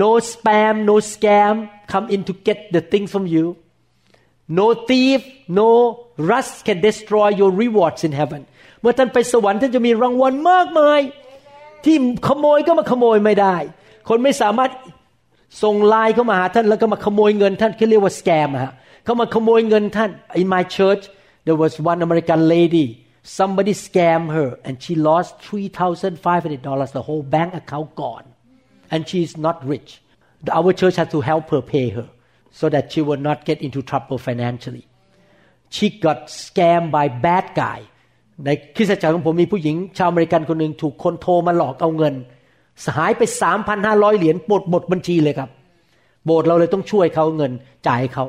[0.03, 1.55] no spam no scam
[1.93, 3.45] come in to get the thing from you
[4.59, 5.21] no thief
[5.61, 5.69] no
[6.31, 8.43] rust can destroy your rewards in heaven
[8.81, 11.01] เมื่อท่านไปสวรรค์ท่านจะมีรางวัลมากมาย
[11.85, 11.97] ที่
[12.29, 13.57] ขโมยก็มาขโมยไม่ได้
[14.09, 14.71] คนไม่สามารถ
[15.63, 18.73] ส่งไลน์เข้ามาหาท่านแล้วก็มาขโมยเงินท่านเขาเรียกว่าสแกมฮะ
[19.05, 21.03] เขามาขโมยเงินท่าน in my church
[21.47, 22.87] there was one American lady
[23.39, 27.89] somebody scammed her and she lost three thousand five hundred dollars the whole bank account
[28.03, 28.27] gone
[28.93, 29.91] and she is not rich
[30.59, 32.09] our church had to help her pay her
[32.60, 34.84] So that she will not get into trouble financially
[35.76, 37.80] she got scammed by bad guy
[38.46, 42.14] ในคริสตจักรของผมมีผู้หญิงชาวอเมริกันคนหนึ่งถูกคนโทรมาหลอกเอาเงิน
[42.98, 45.50] หายไปสามพันห้าร้อยเหรียญหมดหมดบัญชีเลยครับ
[46.26, 47.52] โบสถ์เราเลยต้องช่วยเขาเงิน
[47.88, 48.26] จ่ายเขา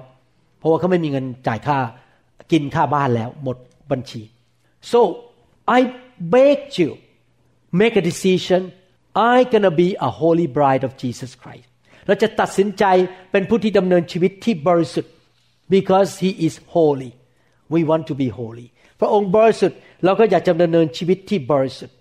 [0.59, 1.79] เพราะว่าเขาไม่มีเงินจ่ายค่า
[2.53, 3.57] กินค่าบ้านแล้วหมด
[3.91, 4.23] บัญชี
[4.93, 5.01] so
[5.79, 5.81] I
[6.35, 6.91] beg you
[7.81, 8.61] make a decision
[9.35, 11.68] I gonna be a holy bride of Jesus Christ
[12.09, 12.85] เราจะตัดสินใจ
[13.33, 15.13] เป็นผู้ที่ดำเนินชีวิตที่บริสุทธิ์
[15.75, 17.13] because he is holy
[17.75, 18.67] we want to be holy
[19.01, 21.95] พระองค์บริสุทธิ์เราก็อยากจะดำเนินชีวิตที่บริสุทธิ์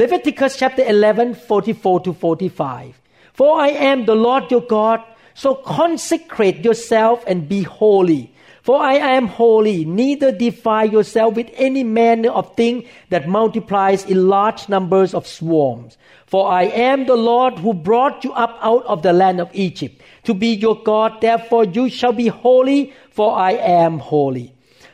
[0.00, 3.00] Leviticus chapter 11 44 to 45
[3.38, 5.00] For I am the Lord your God
[5.42, 8.22] so consecrate yourself and be holy
[8.67, 12.75] For I am holy neither defile yourself with any manner of thing
[13.11, 15.97] that multiplies in large numbers of swarms
[16.31, 20.01] For I am the Lord who brought you up out of the land of Egypt
[20.23, 23.51] to be your God therefore you shall be holy for I
[23.83, 24.47] am holy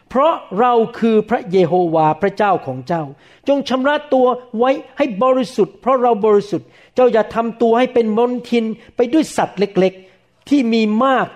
[0.09, 3.03] เพราะเราคือพระเยโฮวาพระเจ้าของเจ้า
[3.47, 4.27] จงชำระตัว
[4.57, 11.27] ไว้ให้บริสุทธิ์เพราะเราบริสุทธิ์ เจ้าอย่าทำตัวให้เป็นมลทินไปด้วยสัตว์เล็กๆ ที่มีมาก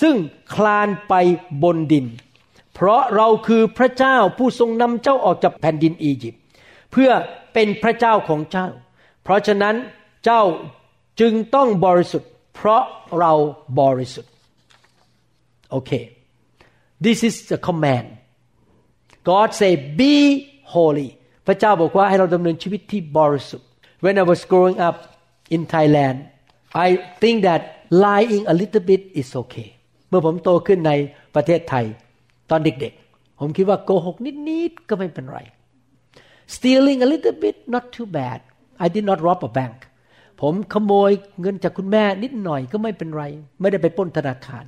[0.00, 0.16] ซึ่ง
[0.54, 1.14] คลานไป
[1.62, 2.06] บนดิน
[2.74, 6.42] เพราะเราคือพระเจ้าผู้ทรงนำเจ้าออกจากแผ่นดินอียิปต์
[6.92, 7.10] เพื่อ
[7.52, 8.66] เป็นพระเจ้าของเจ้า
[9.24, 9.74] เพราะฉะนั้น
[10.24, 10.42] เจ้า
[11.20, 12.82] จึงต้องบริสุทธิ์ เพราะ
[13.18, 13.32] เรา
[13.80, 14.32] บริสุทธิ์
[15.70, 15.90] โอเค
[17.04, 18.06] this is the command
[19.28, 20.14] God say be
[20.74, 21.08] holy
[21.46, 23.68] พระเจ้าบอกว่าให้เราดำเนินชีวิตที่บริสุทธิ์
[24.04, 24.96] when I was growing up
[25.54, 26.16] in Thailand
[26.86, 26.88] I
[27.22, 27.60] think that
[28.06, 29.68] lying a little bit is okay
[30.16, 30.92] มื่อผมโตขึ้นใน
[31.34, 31.84] ประเทศไทย
[32.50, 34.16] ตอนเด็กๆ ผมคิดว่าโกหก
[34.48, 35.40] นิดๆ ก็ไม่เป็นไร
[36.54, 38.38] stealing a little bit not too bad
[38.84, 39.78] I did not rob a bank
[40.40, 43.24] ผมขโมยเงินจากคุณแม่นิดหน่อยก็ไม่เป็นไร
[43.60, 44.64] ไม่ได้ไปปล้นธนาคาร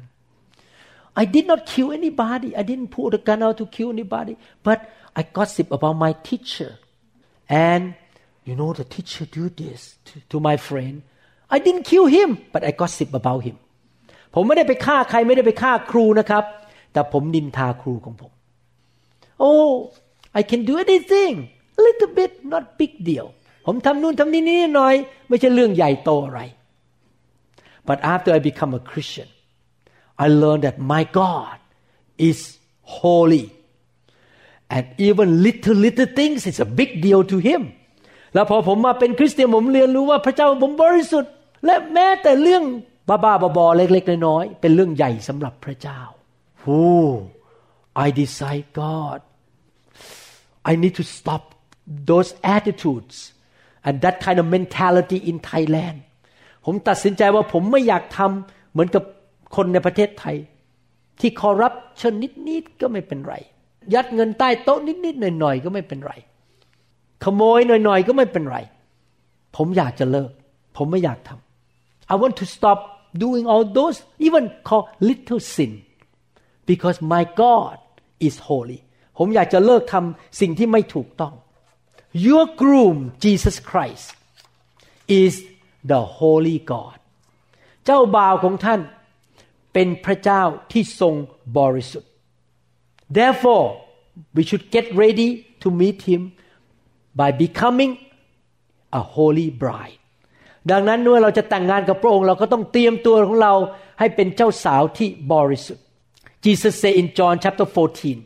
[1.23, 4.35] I did not kill anybody I didn't pull the gun out to kill anybody
[4.67, 4.79] but
[5.19, 6.71] I gossip about my teacher
[7.69, 7.83] and
[8.47, 10.95] you know the teacher do this to, to my friend
[11.55, 13.57] I didn't kill him but I gossip about him
[14.35, 16.45] ผมไม่ได้ไปฆ่าใครไม่ได้ไปฆ่าครูนะครับ
[16.93, 18.33] แต่ผมนินทาครูของผม
[19.45, 19.71] Oh
[20.39, 21.35] I can do anything
[21.79, 23.27] a little bit not big deal
[23.67, 24.95] ผมทำนู่นทำนี่นิดหน่อย
[25.29, 26.41] ไม่ใช่เรื่องใหญ่โตอะไร
[27.89, 29.29] but after I become a Christian
[30.25, 31.57] I learned that my God
[32.29, 32.39] is
[32.99, 33.47] holy
[34.75, 37.63] and even little little things is a big deal to him
[38.35, 41.33] แล้วพอผมมาเป็นคริสเตียนผมเรียนรู้ว่าพระเจ้าผมบริสุทธิ์
[41.65, 42.63] และแม้แต่เรื่อง
[43.09, 46.01] บ้าๆบอๆเล็กๆน้อยๆเป็นเรื่องใหญ่สำหรับพระเจ้า
[46.77, 47.11] Oh
[48.05, 49.19] I decide God
[50.71, 51.43] I need to stop
[52.11, 53.17] those attitudes
[53.87, 55.99] and that kind of mentality in Thailand
[56.65, 59.03] ผมตัดสินใจว่าผมไม่อยากทำเหมือนกับ
[59.57, 60.37] คนในประเทศไทย
[61.21, 62.15] ที่คอรับชน
[62.49, 63.35] นิดๆก็ไม่เป็นไร
[63.95, 66.13] ยัดเงินใต้โต๊ะนิดๆหน่อยๆก็ไม่เป็นไร
[67.25, 68.59] ขโมยหน่อยๆก็ไม่เป็นไร
[69.57, 70.31] ผมอยากจะเลิก
[70.77, 72.79] ผมไม่อยากทำ I want to stop
[73.24, 75.72] doing all those even call little sin
[76.66, 77.78] because my God
[78.28, 78.80] is holy
[79.18, 81.34] ผมอยากจะเลิกทำสิ่งที่ไม่ถูกต้อง
[82.26, 84.08] Your groom Jesus Christ
[85.22, 85.34] is
[85.92, 86.98] the holy God
[87.86, 88.82] เจ้าบ่าวของท่าน
[89.74, 91.16] เป็นพระเจ้าที่ทรง
[91.58, 92.12] บริสุทธิ์
[93.18, 93.68] Therefore
[94.36, 95.30] we should get ready
[95.62, 96.22] to meet him
[97.20, 97.92] by becoming
[99.00, 100.00] a holy bride
[100.72, 103.54] ดังนั้นเมื่อเราจะแต่งงานกับพระองค์เราก็ต้องเตรียมตัวของเรา
[104.00, 105.86] ให้เป็นเจ้าสาวที่บริสุทธิ์
[106.46, 108.20] Jesus said in John chapter 14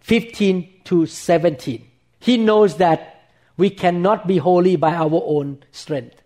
[0.00, 3.00] 15 to 17 he knows that
[3.60, 5.48] we cannot be holy by our own
[5.80, 6.16] strength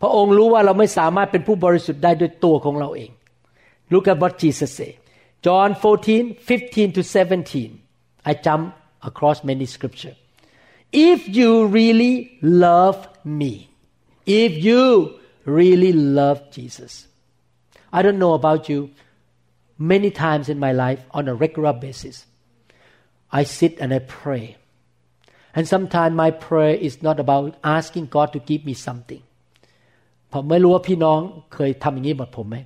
[0.00, 3.10] พระองค์รู้ว่าเราไม่สามารถเป็นผู้บริสุทธิ์ได้ด้วยตัวของเราเอง
[3.92, 4.94] Look at what Jesus said
[5.46, 8.64] John 14 15 to 17 I jump
[9.08, 10.16] across many scripture
[11.10, 12.14] if you really
[12.66, 12.98] love
[13.40, 13.52] me
[14.44, 14.82] if you
[15.58, 16.92] really love Jesus
[17.96, 18.80] I don't know about you
[19.92, 22.16] many times in my life on a regular basis
[23.40, 24.44] I sit and I pray
[25.56, 29.22] and sometimes my prayer is not about asking God to give me something
[30.32, 31.20] ผมไม่รู้ว่าพี่น้อง
[31.54, 32.56] เคยทำอย่างนี้แบบผมไหม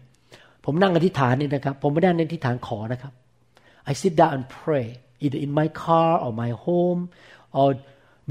[0.65, 3.13] ผมนั่งอธิษฐานนี่นะครับ ผมไม่ได้นั่งอธิษฐานขอนะครับ
[3.91, 4.87] I sit down and pray
[5.25, 7.01] either in my car or my home
[7.59, 7.69] or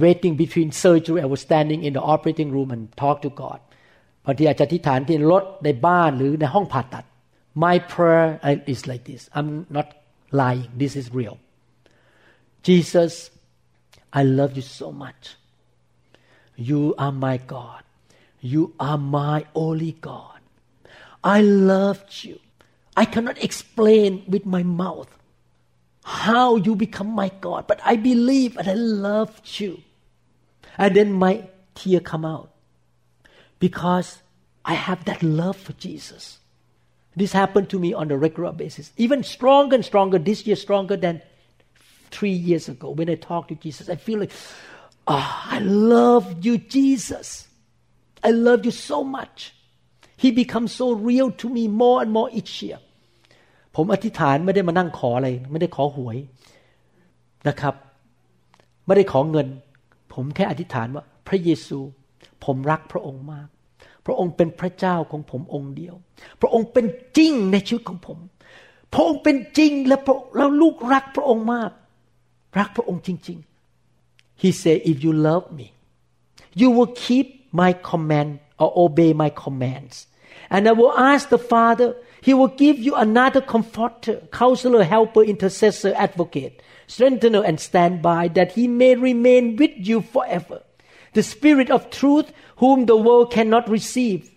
[0.04, 3.60] waiting between surgery I was standing in the operating room and talk to God
[4.26, 7.06] บางทีอาจจะอธิษฐานที่รถในบ้านหรือในห้องผ่าตัด
[7.66, 8.28] My prayer
[8.74, 9.88] is like this I'm not
[10.42, 11.38] lying this is real
[12.68, 13.14] Jesus
[14.20, 15.22] I love you so much
[16.70, 17.82] you are my God
[18.54, 20.40] you are my only God
[21.38, 22.38] I loved you
[23.02, 25.12] I cannot explain with my mouth
[26.04, 29.74] how you become my God but I believe and I loved you
[30.78, 32.50] and then my tear come out
[33.60, 34.22] because
[34.64, 36.40] I have that love for Jesus.
[37.16, 40.96] This happened to me on a regular basis, even stronger and stronger this year, stronger
[40.96, 41.22] than
[42.10, 43.90] three years ago when I talked to Jesus.
[43.90, 44.32] I feel like,
[45.08, 47.48] oh, I love you, Jesus.
[48.24, 49.54] I love you so much.
[50.16, 52.80] He becomes so real to me more and more each year.
[53.76, 56.18] ผมอธิษฐานไม่ได้มานั่งขออะไร ไม่ได้ขอหวย
[57.48, 57.76] นะครับ
[58.86, 59.48] ไม่ได้ขอเงิน
[60.17, 61.79] ผมแค่อธิษฐานว่า พระเยซู
[62.45, 63.49] ผมรักพระองค์มาก
[64.07, 65.95] พระองค์เป็นพระเจ้าของผมองค์เดียว
[66.41, 68.19] พระองค์เป็นจริงในชีวิตของผม
[68.93, 69.97] พระองค์เป็นจริงและ
[70.37, 71.71] แล้วลูกรักพระองค์มาก
[72.59, 73.39] รักพระองค์จริง
[73.91, 75.67] ๆ He said if you love me
[76.61, 77.27] you will keep
[77.61, 78.31] my command
[78.63, 79.97] or obey my commands
[80.55, 81.89] and I will ask the Father
[82.27, 88.68] He will give you another comforter, counselor, helper, intercessor, advocate, strengthener, and standby that he
[88.68, 90.62] may remain with you forever.
[91.14, 94.32] The Spirit of truth, whom the world cannot receive.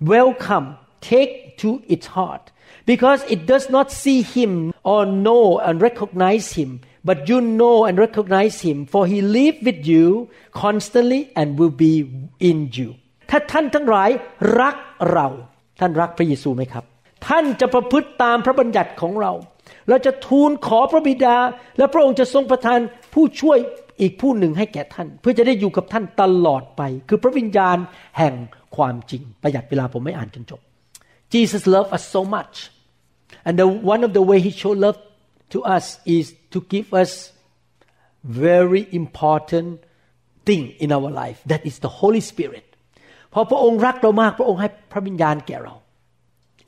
[0.00, 2.50] Welcome, take to its heart.
[2.86, 7.98] because it does not see him or know and recognize him but you know and
[7.98, 11.94] recognize him for he live with you constantly and will be
[12.40, 12.90] in you
[13.30, 14.10] ถ้าท่านทั้งหลาย
[14.60, 14.76] รัก
[15.12, 15.28] เรา
[15.80, 16.84] ท่านรักพระเยซูไหมครับ
[17.28, 19.32] ท่านจะประพฤติตามพระบัญญัติของเรา
[19.89, 21.37] เราจะทูลขอพระบิดา
[21.77, 22.79] และพระองค์จะทรงประทาน
[23.13, 23.57] ผู้ช่วย
[24.01, 27.77] อีกผู้หนึ่งให้แก่ท่าน เพื่อจะได้อยู่กับท่านตลอดไป คือพระวิญญาณ
[28.17, 28.33] แห่ง
[28.75, 30.61] ความจริง ประหยัดเวลาผมไม่อ่านจนจบ
[31.33, 32.55] Jesus loved us so much
[33.45, 34.99] and the one of the way he showed love
[35.53, 35.85] to us
[36.17, 37.11] is to give us
[38.49, 39.69] very important
[40.47, 42.65] thing in our life that is the Holy Spirit
[43.33, 45.75] พอพระองค์รักเรามากพระองค์ให้พระวิญญาณแก่เรา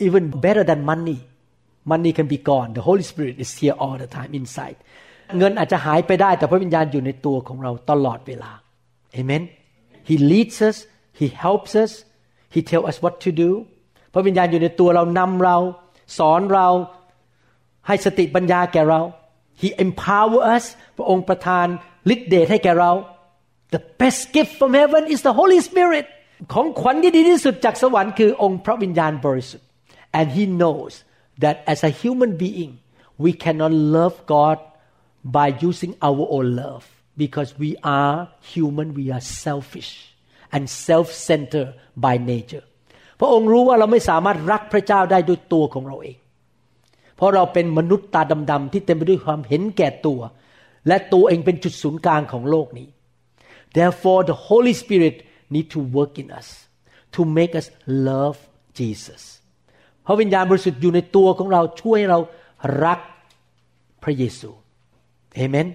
[0.06, 1.20] even better than money
[1.92, 4.78] money can be gone the Holy Spirit is here all the time inside
[5.38, 8.52] เงินอาจจะหายไปได้แต่พระวิญญาณอยู่ในตัวของเราตลอดเวลา
[9.20, 9.44] Amen
[10.10, 10.78] He leads us
[11.20, 11.92] He helps us
[12.54, 13.50] He tell us what to do
[14.14, 15.58] พระวิญญาณอยู่ในตัวเรานำเรา
[16.18, 16.68] สอนเรา
[17.88, 19.02] ให้สติปัญญาแก่เรา
[19.62, 20.66] He empower us
[20.98, 21.68] พระองค์ประทาน
[22.14, 22.92] ฤทธิ์เดชให้แก่เรา
[23.74, 26.06] The best gift from heaven is the Holy Spirit
[26.54, 29.68] ของขวัญที่ดีที่สุดจากสวรรค์คือองค์พระวิญญาณบริสุทธิ์
[30.20, 30.94] and He knows
[31.43, 32.73] that as a human being
[33.25, 34.59] we cannot love God
[35.37, 36.85] by using our own love
[37.23, 38.17] because we are
[38.53, 39.91] human we are selfish
[40.55, 41.71] and self-centered
[42.05, 42.65] by nature
[43.21, 46.19] พระองค์รู้ว่าเราไม่สามารถรักพระเจ้าได้ด้วยตัวของเราเอง
[47.17, 50.21] เพราะเราเป็นมนุษย์ตาดำๆที่เต็มไปด้วยความเห็นแก่ตัว
[50.89, 52.89] และตัวเองเป็นจุดศูนย์กลางของโลกนี้
[53.77, 55.17] therefore the Holy Spirit
[55.55, 56.49] need to work in us
[57.15, 57.67] to make us
[58.09, 58.37] love
[58.79, 59.23] Jesus
[60.06, 62.20] พระวิญญาณบริสุทธิ์อยู่ในตัวของเราช่วยเรา
[62.86, 63.00] รัก
[64.04, 64.50] พระเยซู
[65.44, 65.68] Amen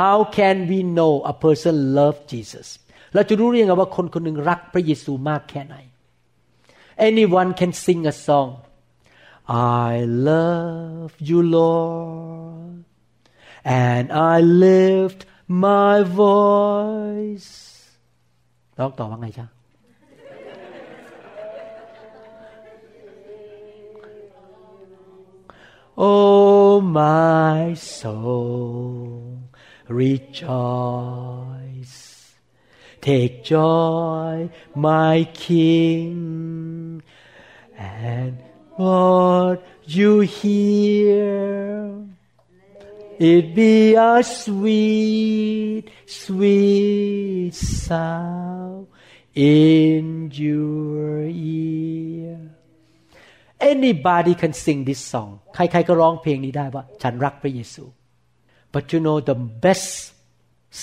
[0.00, 2.68] How can we know a person love Jesus
[3.14, 5.76] เราจะรู้ได้ยังไงว่าคนคนหนึ่งรักพระเยซูมากแค่ไหน
[7.08, 8.50] Anyone can sing a song
[9.86, 9.92] I
[10.30, 12.84] love you Lord
[13.86, 15.20] and I lift
[15.64, 17.50] my voice
[18.78, 19.46] ร้องต่อว่าไงจ๊ะ
[25.96, 29.38] Oh my soul
[29.88, 31.14] rejoice
[33.00, 37.02] take joy my king
[37.76, 38.38] and
[38.76, 42.04] what you hear
[43.18, 48.88] it be a sweet, sweet sound
[49.34, 52.43] in your ear
[53.73, 57.83] Anybody can sing this song ใครๆก็ร้องเพลงนี้ได้ว่า ฉันรักพระเยซู
[58.73, 59.89] but you know the best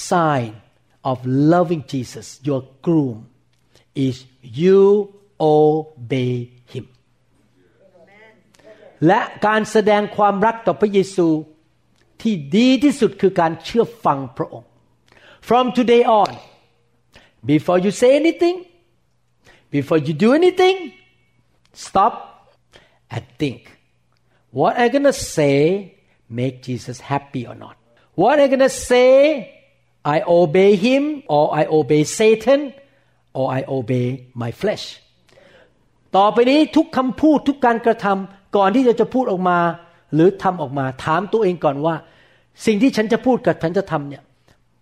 [0.09, 0.51] sign
[1.11, 1.17] of
[1.53, 3.19] loving Jesus your groom
[4.07, 4.15] is
[4.61, 4.83] you
[5.57, 6.35] obey
[6.73, 6.87] him
[9.07, 11.29] และการแสดงความรักต่อพระเยซู
[12.23, 14.71] ที่ดีที่สุดคือการเชื่อฟังพระองค์
[15.49, 16.31] from today on
[17.53, 18.57] before you say anything
[19.77, 20.77] before you do anything
[21.87, 22.13] stop
[23.16, 23.62] and think
[24.58, 25.58] what I'm gonna say
[26.40, 27.76] make Jesus happy or not
[28.22, 29.10] what I'm gonna say
[30.16, 31.04] I obey him
[31.36, 32.62] or I obey Satan
[33.38, 34.08] or I obey
[34.42, 34.86] my flesh
[36.18, 39.60] ต่อไปนี้ทุกคำพูดทุกการกระทำก่อนที่จะจะพูดออกมา
[40.14, 41.96] หรือทำออกมา ถามตัวเองก่อนว่า
[42.66, 44.24] สิ่งที่ฉันจะพูดกับฉันจะทำเนี่ย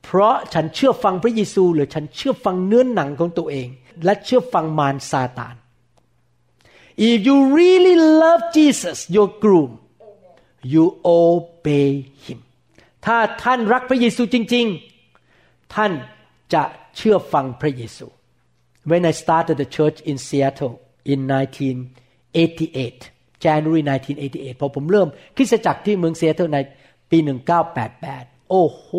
[0.03, 3.67] เพราะฉันเชื่อฟังพระเยซู หรือฉันเชื่อฟังเนื้อนหนังของตัวเอง
[4.05, 5.55] และเชื่อฟังมารซาตาน
[7.07, 9.71] if you really love Jesus your groom
[10.73, 10.85] you
[11.19, 11.89] obey
[12.25, 12.39] him
[13.05, 14.65] ถ้าท่านรักพระเยซูจริง
[15.19, 15.91] ๆ ท่าน
[16.53, 16.63] จะ
[16.97, 18.05] เชื่อฟังพระเยซู
[18.89, 20.75] when I started the church in Seattle
[21.11, 21.19] in
[22.07, 23.81] 1988 January
[24.21, 26.57] 1988 พอผมเริ่มคริสตจักรที่เมืองเซียเทิลใน
[27.11, 27.17] ปี
[27.83, 28.89] 1988 โอ้โห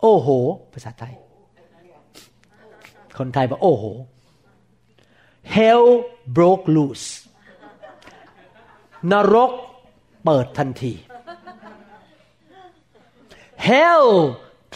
[0.00, 0.28] โอ้โห
[0.72, 1.14] ภาษาไทย
[3.18, 3.84] คนไทยบอกโอ้โห
[5.56, 5.86] hell
[6.36, 7.06] broke loose.
[9.12, 9.52] นรก
[10.24, 10.92] เปิดทันที.
[13.70, 14.06] Hell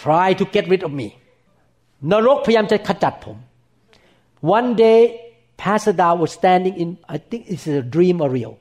[0.02, 1.08] try to get rid of me.
[2.10, 3.36] นรกพยายามจะขจัดผม.
[4.56, 5.00] One day
[5.62, 8.54] Pastor Da was standing in I think it's a dream or real.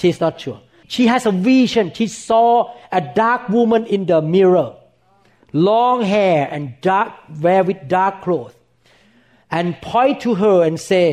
[0.00, 0.60] She's not sure.
[0.94, 1.84] She has a vision.
[1.98, 2.48] She saw
[3.00, 4.68] a dark woman in the mirror.
[5.52, 7.10] Long hair and dark
[7.44, 8.54] wear with dark clothes.
[9.56, 11.06] And point to her and say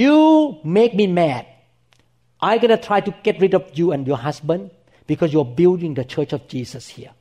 [0.00, 0.18] you
[0.78, 1.44] make me mad
[2.46, 4.62] I'm gonna try to get rid of you and your husband
[5.10, 7.14] because you're building the church of Jesus here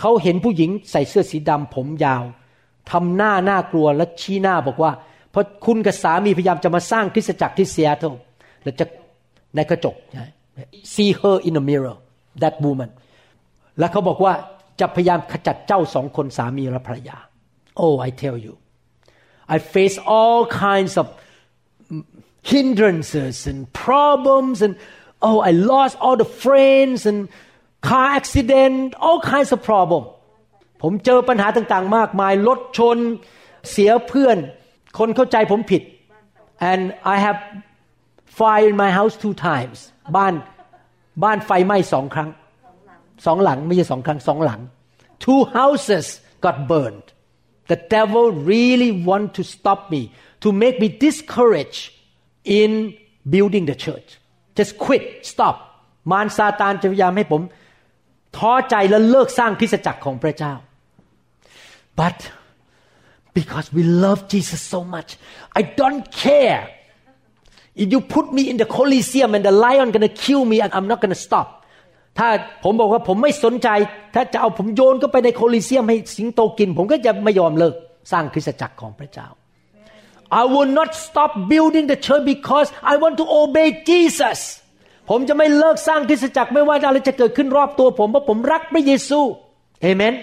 [0.00, 2.24] เขาเห็นผู้หญิงใส่เสื้อสีดำผมยาว
[2.90, 4.92] ทำหน้าน่ากลัวและชี้หน้าบอกว่า
[5.30, 8.14] เพราะคุณกับสามีพยายามจะมาสร้างคริสตจักรที่ซีแอตเทิล
[8.62, 8.84] แล้วจะ
[9.54, 9.94] ในกระจก
[10.92, 11.96] see her in the mirror
[12.42, 12.90] that woman
[13.78, 14.32] แล้วเขาบอกว่า
[14.80, 17.18] จะพยายามขจัดเจ้าสองคนสามีและภรรยา
[17.84, 18.54] oh I tell you
[19.54, 21.06] I face all kinds of
[22.52, 24.72] hindrances and problems and
[25.28, 27.18] oh I lost all the friends and
[27.88, 30.02] car accident all kinds of problem
[30.82, 32.98] ผมเจอปัญหาต่างๆ มากมายรถชน
[33.70, 34.38] เสียเพื่อน
[34.98, 35.82] คนเข้าใจผมผิด
[36.70, 36.82] and
[37.14, 37.38] I have
[38.38, 39.78] fire in my house two times
[40.16, 40.34] บ้าน
[41.24, 42.30] บ้านไฟไหม้สองครั้ง
[43.26, 44.60] สองหลังไม่ใช่สองครั้งสองหลัง
[45.24, 46.06] two houses
[46.44, 47.08] got burned
[47.71, 50.01] the devil really want to stop me
[50.43, 51.83] to make me discouraged
[52.61, 52.71] in
[53.33, 54.09] building the church
[54.57, 55.03] just quit
[55.33, 55.55] stop
[56.11, 57.41] มารซาตานจะพยายามให้ผม
[58.37, 60.53] ท้อใจและเลิกสร้างคริสตจักรของพระเจ้า
[62.01, 62.19] but
[63.37, 65.09] because we love Jesus so much
[65.59, 66.61] I don't care
[67.81, 70.99] if you put me in the Colosseum and the lion gonna kill me I'm not
[71.03, 71.47] gonna stop
[72.18, 72.28] ถ้า
[72.64, 73.68] ผมบอกว่าผมไม่สนใจ
[74.14, 77.74] ถ้าจะเอาผมโยนก็ไปในโคลิเซียมให้สิงโตกิน ผมก็จะไม่ยอมเลิก
[78.12, 79.28] สร้างคริสตจักรของพระเจ้า
[80.40, 84.40] I will not stop building the church because I want to obey Jesus
[85.10, 89.20] ผมจะไม่เลิกสร้างคริสตจักรไม่ว่าอะไรจะเกิดขึ้นรอบตัวผมเพราะผมรักพระเยซู
[89.82, 90.14] เอเมน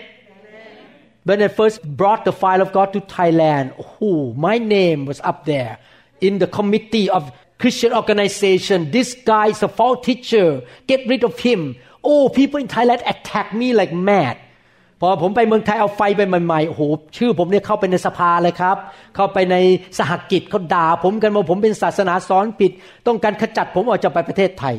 [1.27, 5.43] When I first brought the file of God to Thailand, oh, my name was up
[5.45, 5.79] there
[6.21, 7.23] in the committee of
[7.57, 8.91] Christian organization.
[8.91, 10.63] This guy is a false teacher.
[10.87, 11.75] Get rid of him.
[12.03, 14.37] Oh, people in Thailand attack me like mad.
[15.01, 16.81] พอผมไปเมืองไทยเอาไฟไปใหม่ๆ โอ้โห
[17.17, 18.77] ชื่อผมเนี่ยเข้าไปในสภาเลยครับ
[19.15, 19.55] เข้าไปใน
[19.97, 22.71] สหกิจเขาด่าผมกันว่าผมเป็นศาสนาสอนผิด
[23.07, 24.75] ต้องการขจัดผมออกจากไปประเทศไทย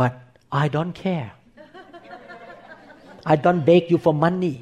[0.00, 0.12] but
[0.62, 1.28] I don't care
[3.32, 4.54] I don't beg you for money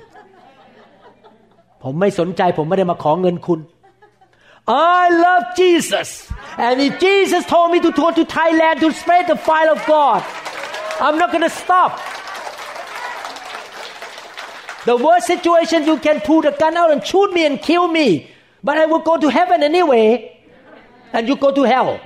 [1.82, 3.60] ผมไม่สนใจผมไม่ได้มาขอเงินคุณ
[4.67, 9.35] I love Jesus and if Jesus told me to go to Thailand to spread the
[9.35, 10.23] fire of God
[10.99, 11.91] I'm not gonna stop
[14.85, 18.31] the worst situation you can pull the gun out and shoot me and kill me
[18.63, 20.07] but I will go to heaven anyway
[21.13, 21.99] and you go to hell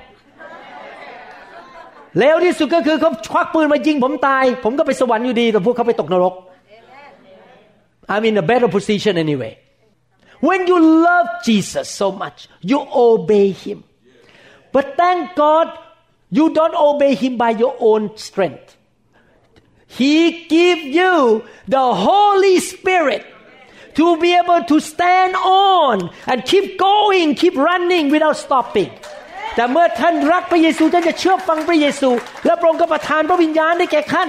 [2.18, 6.34] เลวที่สุดก็คือเขาควักปืนมายิงผมตาย ผมก็ไปสวรรค์อยู่ดี แต่พวกเขาไปตกนรก
[8.12, 9.52] I'm in a better position anyway
[10.40, 13.84] when you love Jesus so much, you obey Him.
[14.72, 15.68] But thank God
[16.30, 18.76] you don't obey Him by your own strength.
[19.86, 23.26] He give you the Holy Spirit
[23.94, 28.90] to be able to stand on and keep going, keep running without stopping.
[29.56, 32.10] แต่เมื่อท่านรักพระเยซูท่านจะเชื่อฟังพระเยซู
[32.46, 34.28] และพระองค์ก็ประทานพระวิญญาณให้แก่ท่าน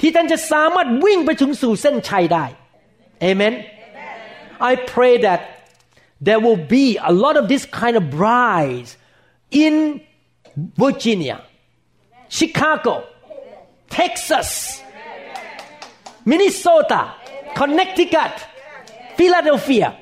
[0.00, 2.44] ที่ท่านจะสามารถวิ่งไปถึงสู่เส้นชัยได้
[3.20, 3.52] เอเมน
[4.59, 5.69] I pray that
[6.21, 8.97] there will be a lot of this kind of brides
[9.51, 10.01] in
[10.55, 11.43] Virginia,
[12.29, 13.05] Chicago,
[13.89, 14.81] Texas,
[16.23, 17.13] Minnesota,
[17.55, 18.41] Connecticut,
[19.15, 19.97] Philadelphia,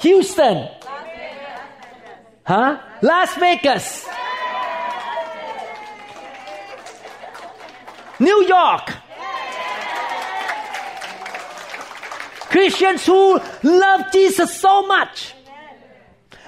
[0.00, 0.68] Houston,
[2.44, 2.78] huh?
[3.02, 4.06] Las Vegas,
[8.18, 8.94] New York,
[12.56, 13.22] Christians who
[13.84, 15.34] love Jesus so much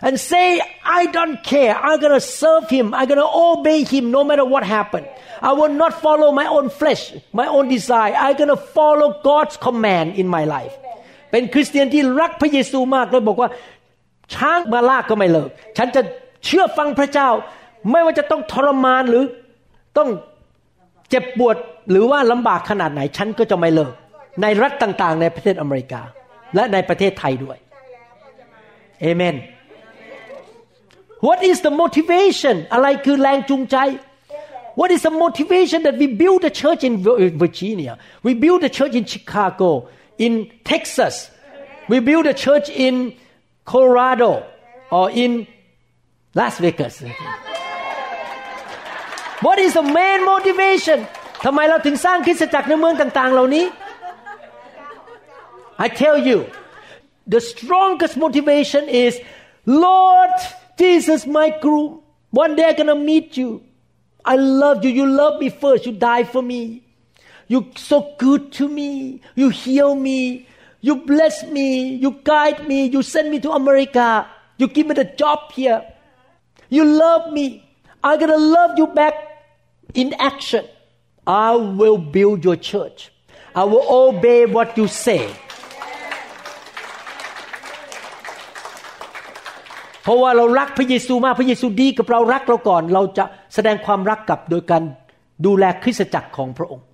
[0.01, 0.47] and say,
[0.83, 1.77] I don't care.
[1.77, 2.95] I'm going to serve him.
[2.95, 5.07] I'm going to obey him no matter what happened.
[5.43, 7.03] I will not follow my own flesh,
[7.41, 8.15] my own desire.
[8.17, 10.75] I'm going to follow God's command in my life.
[11.33, 13.51] เป็นคริสเตียนที่รักพระเยซูมากแล้วบอกว่า
[14.35, 16.03] ช้างมาลากก็ไม่เลิก ฉันจะ
[16.45, 17.29] เชื่อฟังพระเจ้า
[17.91, 19.25] ไม่ว่าจะต้องทรมานหรือ
[19.99, 20.09] ต้อง
[21.11, 21.57] เจ็บปวด
[21.91, 23.93] หรือว่าลำบากขนาดไหน ฉันก็จะไม่เลิก
[24.42, 26.02] ในรัฐต่างๆในประเทศอเมริกา
[26.56, 27.58] และในประเทศไทยด้วย
[29.02, 29.36] เอเมน
[31.28, 33.78] What is the motivation อะไรคือแรงจูงใจ
[34.80, 36.94] What is the motivation that we build a church in
[37.44, 37.94] Virginia
[38.26, 39.70] we build a church in Chicago
[40.26, 40.34] in
[40.72, 41.16] Texas
[41.92, 42.96] we build a church in
[43.72, 44.32] Colorado
[44.98, 45.32] or in
[46.40, 46.96] Las Vegas
[49.46, 51.00] What is the main motivation
[51.46, 53.66] ทำไมเราถึงสร้างคริสตจักรในเมืองต่างๆ เหล่านี้
[55.79, 56.51] I tell you,
[57.27, 59.21] the strongest motivation is,
[59.65, 60.31] Lord
[60.79, 62.01] Jesus, my groom,
[62.31, 63.63] one day I'm gonna meet you.
[64.25, 64.91] I love you.
[64.91, 65.87] You love me first.
[65.87, 66.83] You die for me.
[67.47, 69.23] You're so good to me.
[69.35, 70.47] You heal me.
[70.81, 71.95] You bless me.
[71.95, 72.87] You guide me.
[72.87, 74.29] You send me to America.
[74.59, 75.83] You give me the job here.
[76.69, 77.65] You love me.
[78.05, 79.15] I'm gonna love you back
[79.95, 80.67] in action.
[81.27, 83.11] I will build your church.
[83.55, 85.35] I will obey what you say.
[90.09, 94.83] เพราะว่าเรารักพระเยซูมากพระเยซูดีกับเรารักเราก่อน เราจะแสดงความรักกลับโดยการ
[95.47, 96.85] ดูแลคริสตจักรของพระองค์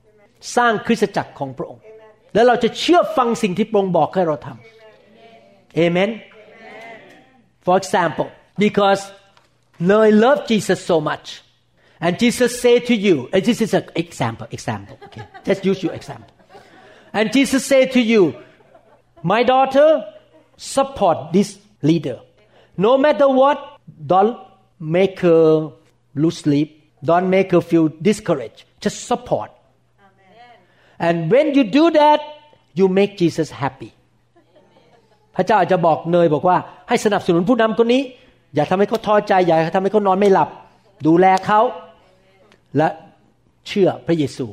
[0.56, 1.82] สร้างคริสตจักรของพระองค์
[2.34, 6.10] แล้วเราจะเชื่อฟังสิ่งที่พระองค์บอกให้เราทำเอเมน
[7.64, 8.28] For example
[8.64, 9.02] because
[10.06, 11.26] I love Jesus so much
[12.04, 15.94] and Jesus say to you and this is an example example okay just use your
[16.00, 16.34] example
[17.18, 18.22] and Jesus say to you
[19.32, 19.88] my daughter
[20.74, 21.48] support this
[21.90, 22.18] leader
[22.85, 23.57] no matter what
[24.13, 24.35] don't
[24.97, 25.43] make her
[26.21, 26.69] lose sleep
[27.09, 29.49] don't make her feel discouraged just support
[31.07, 32.19] and when you do that
[32.79, 33.91] you make Jesus happy
[35.35, 36.57] พระเจ้าอาจจะบอกเนยบอกว่า
[36.89, 38.01] ให้สนับสนุนผู้นำคนนี้
[38.55, 40.49] อย่าทำให้เขาท้อใจ อย่าทำให้เขานอนไม่หลับ
[41.07, 41.61] ดูแลเขา
[42.77, 42.87] และ
[43.67, 44.47] เชื่อพระเยซู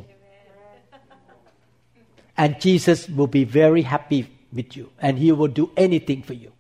[2.43, 4.21] and Jesus will be very happy
[4.57, 6.51] with you and he will do anything for you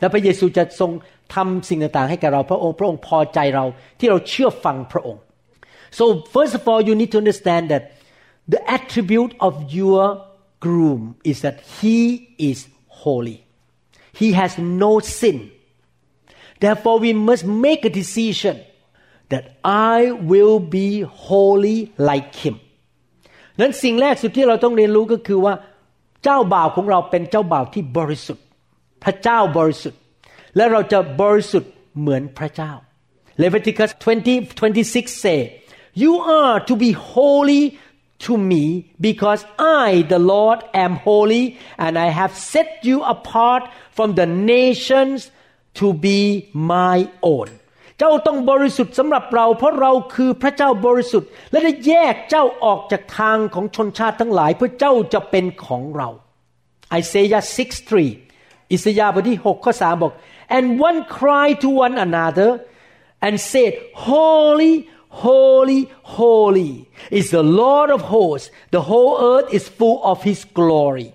[0.00, 0.90] และพระเยซูจะทรง
[1.34, 3.64] ทำสิ่งต่างๆให้กับเราพระองค์พระองค์พอใจเรา
[3.98, 5.22] ที่เราเชื่อฟังพระองค์
[5.98, 7.82] so first of all you need to understand that
[8.52, 10.02] the attribute of your
[10.64, 11.98] groom is that he
[12.50, 12.58] is
[13.02, 13.38] holy
[14.20, 14.52] he has
[14.84, 15.36] no sin
[16.62, 18.56] therefore we must make a decision
[19.32, 19.44] that
[19.96, 19.98] I
[20.30, 20.88] will be
[21.28, 21.78] holy
[22.10, 22.56] like him
[23.60, 25.54] นั้นสิ่งแรกสุดที่เราต้องเรียนรู้ก็คือว่า
[26.24, 28.44] เจ้าบ่าวของเราเป็นเจ้าบ่าวที่บริสุทธิ์
[29.04, 30.00] พระเจ้าบริสุทธิ์
[30.56, 32.72] และเราจะบริสุทธิ์เหมือนพระเจ้า
[33.42, 35.40] Leviticus 20 26 say
[36.02, 37.64] you are to be holy
[38.24, 38.64] to me
[39.06, 39.42] because
[39.86, 41.44] I the Lord am holy
[41.84, 43.62] and I have set you apart
[43.96, 45.18] from the nations
[45.78, 46.20] to be
[46.74, 46.98] my
[47.32, 47.48] own
[47.98, 56.08] เจ้าต้องบริสุทธิ์สำหรับเรา เพราะเราคือพระเจ้าบริสุทธิ์ และได้แยกเจ้าออกจากทางของชนชาติทั้งหลาย เพื่อเจ้าจะเป็นของเรา
[56.90, 57.40] ไอเซยา
[57.86, 58.23] 6:3
[58.71, 60.11] อิสยาห์บทที่6ข้อ3บอก
[60.55, 62.49] and one cried to one another
[63.25, 63.71] and said
[64.09, 64.73] holy
[65.25, 65.79] holy
[66.17, 66.71] holy
[67.19, 71.09] is the Lord of hosts the whole earth is full of his glory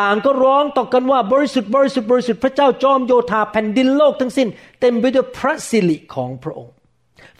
[0.00, 4.48] ต่างก็ร้องต่อกันว่าบริสุทธิ์บริสุทธิ์บริสุทธิ์พระเจ้าจอมโยธาแผ่นดินโลกทั้งสิ้น
[4.80, 6.74] เต็มไปด้วยพระสิริของพระองค์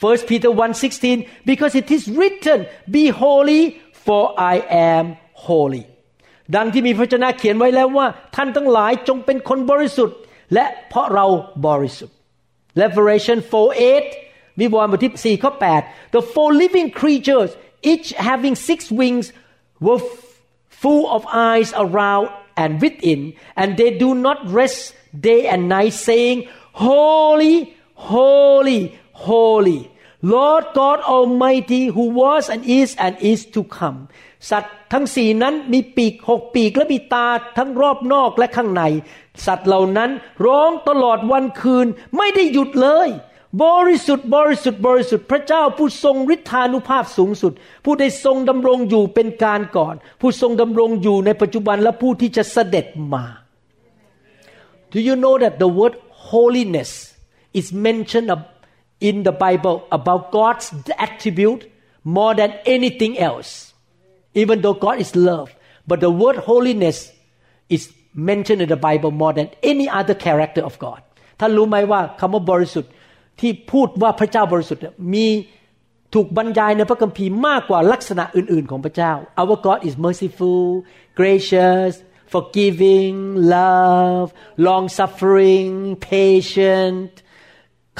[0.02, 2.58] First Peter 1:16 because it is written
[2.94, 3.62] be holy
[4.04, 4.56] for I
[4.92, 5.04] am
[5.46, 5.84] holy
[6.55, 10.17] ดังที่มีพระเจ้าเขียนไว้แล้วว่า ท่านทั้งหลายจงเป็นคนบริสุทธิ์
[10.53, 11.25] และเพราะเรา
[11.67, 12.15] บริสุทธิ์
[12.81, 15.51] Revelation 4:8วิวรณ์บทที่4ข้อ
[15.83, 17.51] 8 The four living creatures
[17.91, 19.25] each having six wings
[19.85, 20.01] were
[20.81, 26.49] full of eyes around and within, and they do not rest day and night, saying,
[26.73, 29.91] Holy, holy, holy,
[30.21, 34.09] Lord God Almighty, who was and is and is to come.
[34.49, 37.27] สัตว์ทั้งสี่นั้นมีปีกหกปีกและมีตา
[37.57, 38.83] ทั้งรอบนอกและข้างใน
[39.45, 40.11] สัตว์เหล่านั้น
[40.45, 43.09] ร้องตลอดวันคืนไม่ได้หยุดเลย
[43.63, 47.53] บริสุทธิ์บริสุทธิ์บริสุทธิ์พระเจ้าผู้ทรงฤทธานุภาพสูงสุด
[47.85, 53.25] ผู้ได้ทรงดำรงอยู่เป็นการก่อน ผู้ทรงดำรงอยู่ในปัจจุบันและผู้ที่จะเสด็จมา
[54.91, 55.95] Do you know that the word
[56.31, 56.91] holiness
[57.59, 58.31] is mentioned
[58.99, 60.65] in the Bible about God's
[60.97, 61.61] attribute
[62.03, 63.66] more than anything else
[64.40, 65.48] even though God is love
[65.88, 66.98] but the word holiness
[67.76, 67.82] is
[68.30, 71.00] mentioned in the Bible more than any other character of God
[71.40, 72.92] ท่านรู้ไหมว่าคำว่าบริสุทธิ์
[73.40, 74.82] ที่พูดว่าพระเจ้าบริสุทธิ์
[75.14, 75.26] มี
[76.14, 80.64] ถูกบรรยายในพระคัมภีร์มากกว่าลักษณะอื่น ๆ ของพระเจ้า Our God is merciful
[81.18, 81.92] gracious
[82.32, 83.16] forgiving
[83.54, 84.26] love
[84.66, 85.72] long suffering
[86.12, 87.12] patient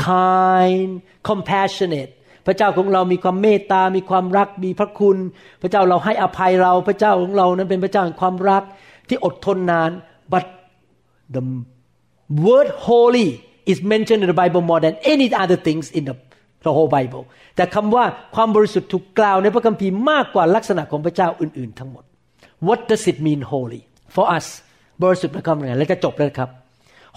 [0.06, 0.90] kind
[1.28, 2.12] compassionate
[2.47, 5.17] พระเจ้าของเรามีความเมตตา มีความรัก มีพระคุณ
[5.61, 8.63] พระเจ้าเราให้อภัยเรา พระเจ้าของเรานั้นเป็นพระเจ้าแห่งความรัก
[9.07, 9.91] ที่อดทนนาน
[10.33, 10.45] but
[11.35, 11.43] the
[12.45, 13.29] word holy
[13.71, 16.15] is mentioned in the Bible more than any other things in the
[16.65, 17.23] the whole Bible
[17.55, 22.03] แต่คำว่าความบริสุทธิ์ถูกกล่าวในพระคัมภีร์มากกว่าลักษณะของพระเจ้าอื่นๆ ทั้งหมด
[22.67, 23.81] What does it mean holy
[24.15, 24.45] for us
[25.03, 26.49] บริสุทธิ์นะครับไงแล้วจะจบแล้วครับ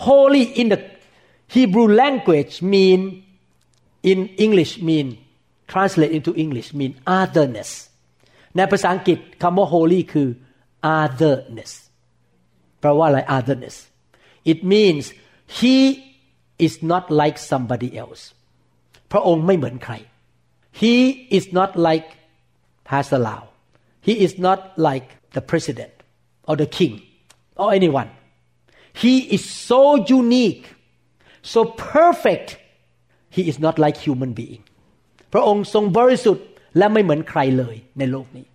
[0.07, 0.81] holy in the
[1.55, 3.01] Hebrew language mean
[4.12, 5.08] in English mean
[5.72, 7.72] translate into English mean otherness
[8.56, 10.30] ในภาษาอังกฤษคำว่า holy คือ
[11.00, 11.72] otherness
[12.80, 13.76] แปลว่าอะไร otherness
[14.52, 15.04] it means
[15.60, 15.78] he
[16.66, 18.24] is not like somebody else
[19.12, 19.93] พระองค์ไม่เหมือนใคร
[20.82, 20.96] he
[21.38, 22.08] is not like
[22.89, 23.43] Pastor Lau
[24.08, 25.93] he is not like the president
[26.48, 26.93] or the king
[27.62, 28.10] or anyone
[29.04, 29.82] he is so
[30.20, 30.66] unique
[31.54, 31.60] so
[31.96, 32.50] perfect
[33.36, 34.64] he is not like human being
[35.34, 36.46] พระองค์ทรงบริสุทธิ์
[36.78, 38.46] และไม่เหมือนใครเลยในโลกนี้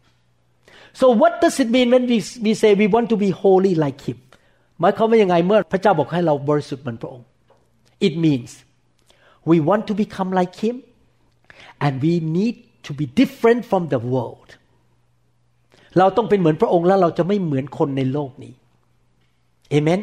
[1.00, 4.00] so what does it mean when we, we say we want to be holy like
[4.08, 4.18] him
[4.80, 7.26] หมายความว่ายังไงเมื่อพระเจ้าบอกให้เราบริสุทธิ์เหมือนพระองค์
[8.06, 8.50] it means
[9.50, 10.76] we want to become like him
[11.84, 14.50] and we need to be different from the world
[15.98, 18.52] เราต้องเป็นเหมือนพระองค์แล้วเราจะไม่เหมือนคนในโลกนี้
[19.70, 20.00] เอเมน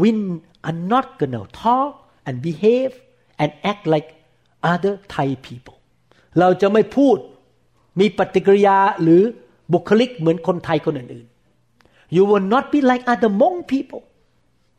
[0.00, 0.08] we
[0.68, 1.92] are not gonna talk
[2.27, 2.91] and behave
[3.41, 4.07] and act like
[4.73, 5.77] other Thai people
[6.39, 7.17] เราจะไม่พูด
[7.99, 9.21] มีปฏิกิริยาหรือ
[9.73, 14.03] บุคลิกเหมือนคนไทยคนอื่นๆ you will not be like other Hmong people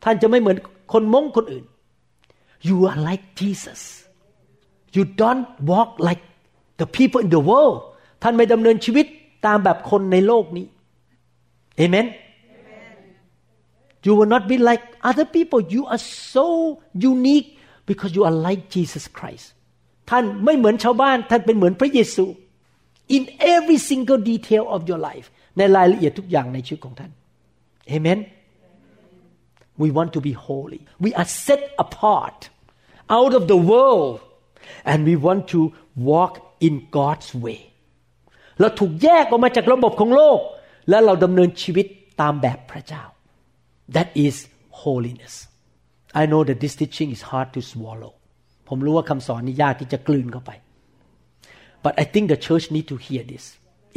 [0.03, 0.57] ท่านจะไม่เหมือน
[0.93, 1.65] คนมงคนอื่น
[2.67, 3.81] you are like Jesus
[4.95, 6.23] you don't walk like
[6.81, 7.77] the people in the world
[8.23, 9.05] ท่านไม่ดำเนินชีวิต
[9.45, 10.65] ตามแบบคนในโลกนี้
[11.77, 12.05] เอเมน
[14.06, 15.60] You will not be like other people.
[15.60, 16.02] You are
[16.34, 16.46] so
[16.94, 19.46] unique because you are like Jesus Christ.
[20.10, 22.24] ท่านไม่เหมือนชาวบ้าน ท่านเป็นเหมือนพระเยซู
[23.16, 23.22] in
[23.54, 25.26] every single detail of your life
[25.58, 27.10] ในรายละเอียดทุกอย่างในชีวิตของท่าน
[27.96, 28.18] Amen.
[29.82, 30.80] We want to be holy.
[31.04, 32.40] We are set apart
[33.18, 34.14] out of the world
[34.90, 35.60] and we want to
[36.10, 36.34] walk
[36.66, 37.60] in God's way.
[38.60, 40.40] เราถูกแยกออกมาจากระบบของโลก
[40.88, 41.86] และเราดำเนินชีวิต
[42.20, 43.04] ตามแบบพระเจ้า
[43.96, 44.34] That is
[44.82, 45.34] holiness.
[46.20, 48.12] I know that this teaching is hard to swallow.
[48.68, 50.50] ผมรู้ว่าคำสอนนี้ยากที่จะกลืนเข้าไป
[51.84, 53.44] But I think the church need to hear this.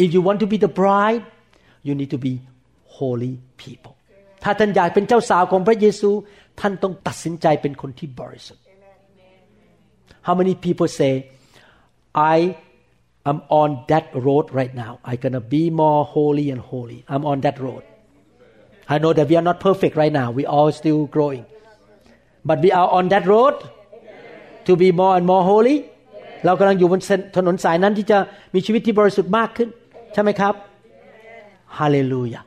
[0.04, 1.24] If you want to be the bride,
[1.88, 2.34] you need to be
[2.98, 3.94] holy people.
[4.44, 6.10] ถ้าท่านอยากเป็นเจ้าสาวของพระเยซู
[6.60, 8.64] ท่านต้องตัดสินใจเป็นคนที่บริสุทธิ์
[10.28, 11.14] How many people say
[12.36, 12.38] I
[13.32, 17.38] am on that road right now I'm gonna be more holy and holy I'm on
[17.46, 17.84] that road
[18.94, 21.44] I know that we are not perfect right now we all still growing
[22.50, 23.56] but we are on that road
[24.68, 25.78] to be more and more holy
[26.46, 27.02] เรากำลังอยู่บน
[27.38, 28.18] ถนนสายนั้นที่จะ
[28.54, 29.70] มีชีวิตที่บริสุทธิ์มากขึ้น
[30.14, 30.54] ใช่ไหมครับ
[31.80, 32.44] Hallelujah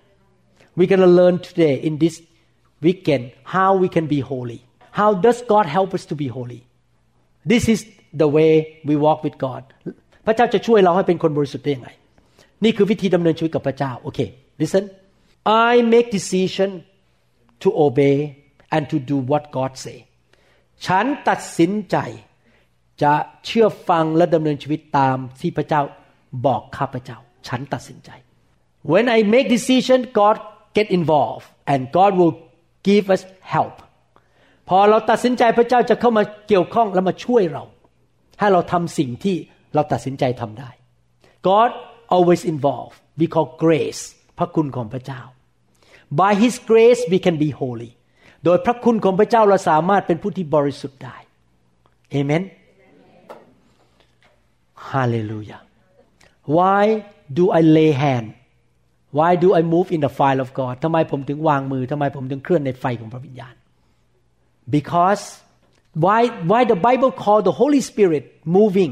[0.76, 2.14] we're gonna learn today in this
[2.86, 4.60] weekend how we can be holy
[4.98, 6.60] how does God help us to be holy
[7.52, 7.80] this is
[8.22, 8.52] the way
[8.88, 9.62] we walk with God
[10.26, 11.88] พระเจ้าจะช่วยเราให้เป็นคนบริสุทธิ์ได้ยังไง
[12.64, 14.18] นี่คือวิธีดำเนินชีวิตกับพระเจ้า โอเค
[14.60, 14.84] listen
[15.70, 16.70] I make decision
[17.62, 18.16] to obey
[18.74, 19.98] and to do what God say
[20.86, 21.96] ฉันตัดสินใจ
[23.02, 23.14] จะ
[23.46, 25.82] เชื่อฟังและดำเนินชีวิตตามที่พระเจ้า
[26.46, 27.18] บอกข้าพเจ้า
[27.48, 28.10] ฉันตัดสินใจ
[28.92, 30.36] when I make decision God
[30.76, 32.34] get involved and God will
[32.88, 33.22] give us
[33.54, 33.76] help
[34.68, 37.64] พอเราตัดสินใจพระเจ้าจะเข้ามาเกี่ยวข้องและมาช่วยเรา
[38.38, 39.36] ให้เราทำสิ่งที่
[39.74, 40.70] เราตัดสินใจทำได้
[41.48, 41.70] God
[42.14, 44.02] always involved we call grace
[44.39, 45.21] พระคุณของพระเจ้า
[46.19, 47.91] by His grace we can be holy
[48.45, 51.17] โดยพระคุณของพระเจ้าเราสามารถเป็นผู้ที่บริสุทธิ์ได้
[52.11, 52.43] เอเมน
[54.91, 55.61] Hallelujah
[56.57, 56.83] Why
[57.37, 58.27] do I lay hand
[59.17, 63.55] Why do I move in the fire of God ทำไมผมถึงวางมือทำไมผมถึงเคลื่อนในไฟของพระวิญญาณ
[64.75, 65.23] Because
[66.05, 66.21] why
[66.51, 68.23] why the Bible call the Holy Spirit
[68.57, 68.91] moving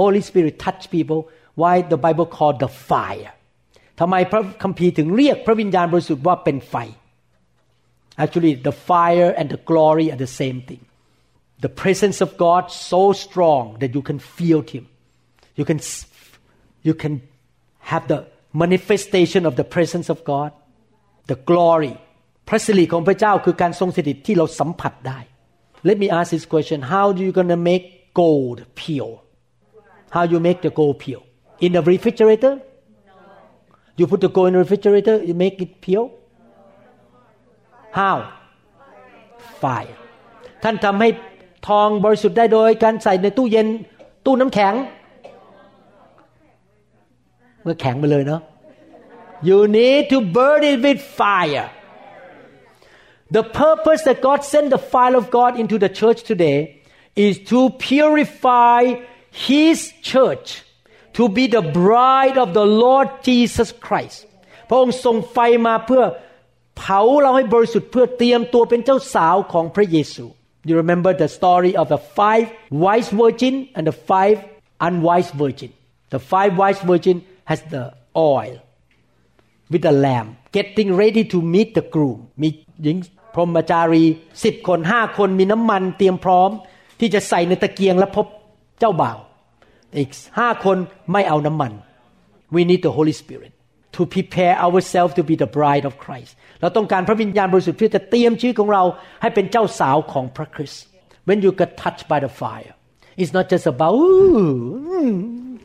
[0.00, 1.20] Holy Spirit touch people
[1.60, 3.32] why the Bible call the fire
[3.99, 6.75] ทำไมพระคัมภีร์ถึงเรียกพระวิญญาณบริสุทธิ์ว่าเป็นไฟ
[8.23, 10.81] Actually the fire and the glory are the same thing
[11.59, 14.87] the presence of God so strong that you can feel Him.
[15.55, 15.79] You can,
[16.83, 17.21] you can
[17.79, 20.51] have the manifestation of the presence of God,
[21.27, 21.95] the glory.
[22.49, 25.19] พระสิริของพระเจ้าคือการทรงสถิตที่เราสัมผัสได้
[25.87, 27.85] Let me ask this question How do you gonna make
[28.21, 29.15] gold pure
[30.15, 31.23] How you make the gold pure
[31.65, 32.53] In the refrigerator
[33.99, 36.07] You put the gold in the refrigerator you make it pure
[37.99, 38.17] How
[39.61, 39.97] Fire
[40.63, 41.09] ท่านทำให้
[41.67, 43.67] ทองบริสุทธิ์ได้โดยการใส่ในตู้เย็น
[44.25, 44.73] ตู้น้ำแข็ง
[47.63, 48.41] เมื่อแข็งไปเลยเนาะ
[49.47, 51.67] you need to burn it with fire
[53.37, 56.57] the purpose that God sent the fire of God into the church today
[57.25, 58.81] is to purify
[59.47, 59.77] His
[60.11, 60.47] church
[61.19, 64.17] to be the bride of the Lord Jesus Christ
[64.69, 65.37] พระองค์ส่งไฟ
[65.67, 66.03] มาเพื่อ
[66.77, 70.25] เผาเราให้บริสุทธิ์เพื่อเตรียมตัวเป็นเจ้าสาวของพระเยซู
[70.67, 74.37] You remember the story of the five wise virgin and the five
[74.87, 75.71] unwise virgin.
[76.09, 78.55] The five wise virgin has the oil
[79.69, 82.49] with the lamb getting ready to meet the groom มี
[82.83, 82.97] หญิง
[83.33, 84.05] พรหมจารี
[84.43, 86.49] สิบคนห้าคนมีน้ำมันเตรียมพร้อม
[86.99, 88.25] ที่จะใส่ในตะเกียงและพบ
[88.79, 89.17] เจ้าบ่าว
[89.97, 90.77] อีกห้าคน
[91.11, 91.71] ไม่เอาน้ำมัน
[92.55, 93.51] we need the Holy Spirit
[93.95, 96.31] to prepare ourselves to be the bride of Christ
[96.61, 98.83] เราต้องการพระวิญญาณบริสุทธิ์เพื่อจะเตรียมชีวิตของเรา
[99.21, 100.83] ให้เป็นเจ้าสาวของพระคริสต์
[101.27, 102.73] when you get touched by the fire
[103.19, 105.11] it's not just about ooh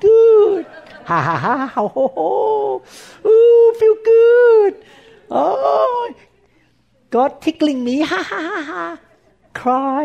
[0.06, 0.64] good
[1.10, 2.28] ha ha ha ho ho ho
[3.30, 4.74] ooh feel good
[5.40, 6.04] oh
[7.14, 8.84] God tickling me ha ha ha ha
[9.60, 10.04] cry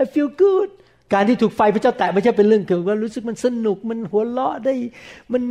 [0.00, 0.70] I feel good
[1.13, 4.73] การที่ถูกไฟพระเจ้าแตะไม่ใช่เป็นเรื่องเกี่ยวกับรู้สึกมันสนุกมันหัวเราะได้
[5.31, 5.43] มัน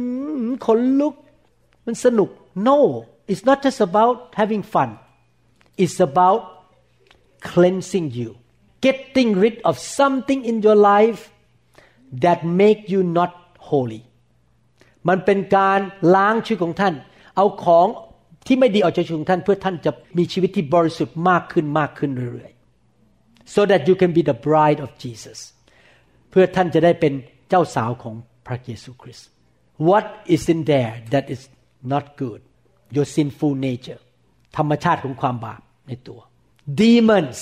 [0.67, 1.15] ขนลุก
[1.87, 2.29] มันสนุก
[2.69, 2.79] no
[3.31, 4.91] it's not just about having fun
[5.83, 6.41] it's about
[7.51, 8.31] cleansing you
[8.87, 11.23] getting rid of something in your life
[12.25, 13.33] that make you not
[13.71, 14.03] holy
[15.09, 15.81] มันเป็นการ
[16.15, 16.95] ล้างชีวิตของท่าน
[17.37, 17.87] เอาของ
[18.47, 22.53] ที่ไม่ดีออกจากชีวิตของท่าน เพื่อท่านจะมีชีวิตที่บริสุทธิ์มากขึ้นมากขึ้นเรื่อย
[23.55, 25.39] so that you can be the bride of Jesus
[26.31, 27.13] เพื่อท่านจะได้เป็น
[27.49, 28.15] เจ้าสาวของ
[28.47, 29.29] พระเยซูคริสต์
[29.89, 31.43] what is in there that is
[31.93, 32.41] not good
[32.97, 34.01] your sinful nature
[34.57, 36.21] ธรรมชาติของความบาปในตัว
[36.81, 37.39] demons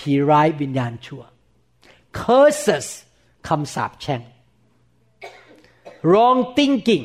[0.00, 1.22] ผีร้ายวิญญาณชั่ว
[2.20, 2.86] curses
[3.48, 4.22] คำสาปแช่ง
[6.08, 7.04] wrong thinking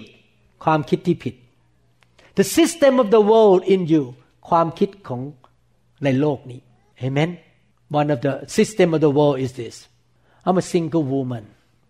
[0.63, 1.35] ความคิดที่ผิด
[2.39, 4.03] the system of the world in you
[4.49, 5.21] ความคิดของ
[6.03, 6.61] ในโลกนี้
[7.05, 7.31] amen
[7.89, 9.87] one of the system of the world is this.
[10.45, 11.47] I'm a single woman.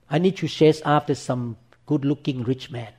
[0.09, 2.93] I need to chase after some good looking rich man.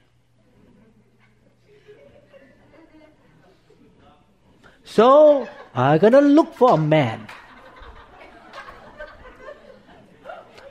[4.84, 7.26] So I'm gonna look for a man.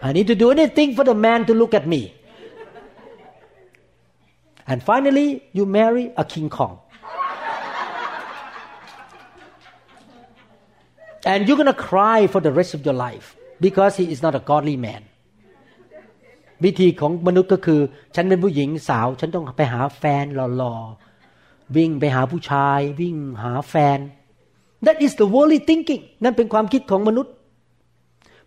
[0.02, 2.14] I need to do anything for the man to look at me.
[4.68, 6.80] And finally you marry a King Kong
[11.31, 13.27] and you're gonna cry for the rest of your life
[13.67, 15.03] because he is not a godly man
[16.65, 17.81] วิธีของมนุษย์ก็คือ
[18.15, 20.25] ฉันเป็นผู้หญิงสาว ฉันต้องไปหาแฟน
[20.57, 23.99] หล่อๆวิ่งไปหาผู้ชาย วิ่งหาแฟน
[24.87, 27.33] that is the worldly thinking นั่นเป็นความคิดของมนุษย์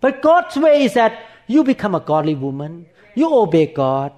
[0.03, 1.13] but God's way is that
[1.53, 2.71] you become a godly woman
[3.19, 4.11] you obey God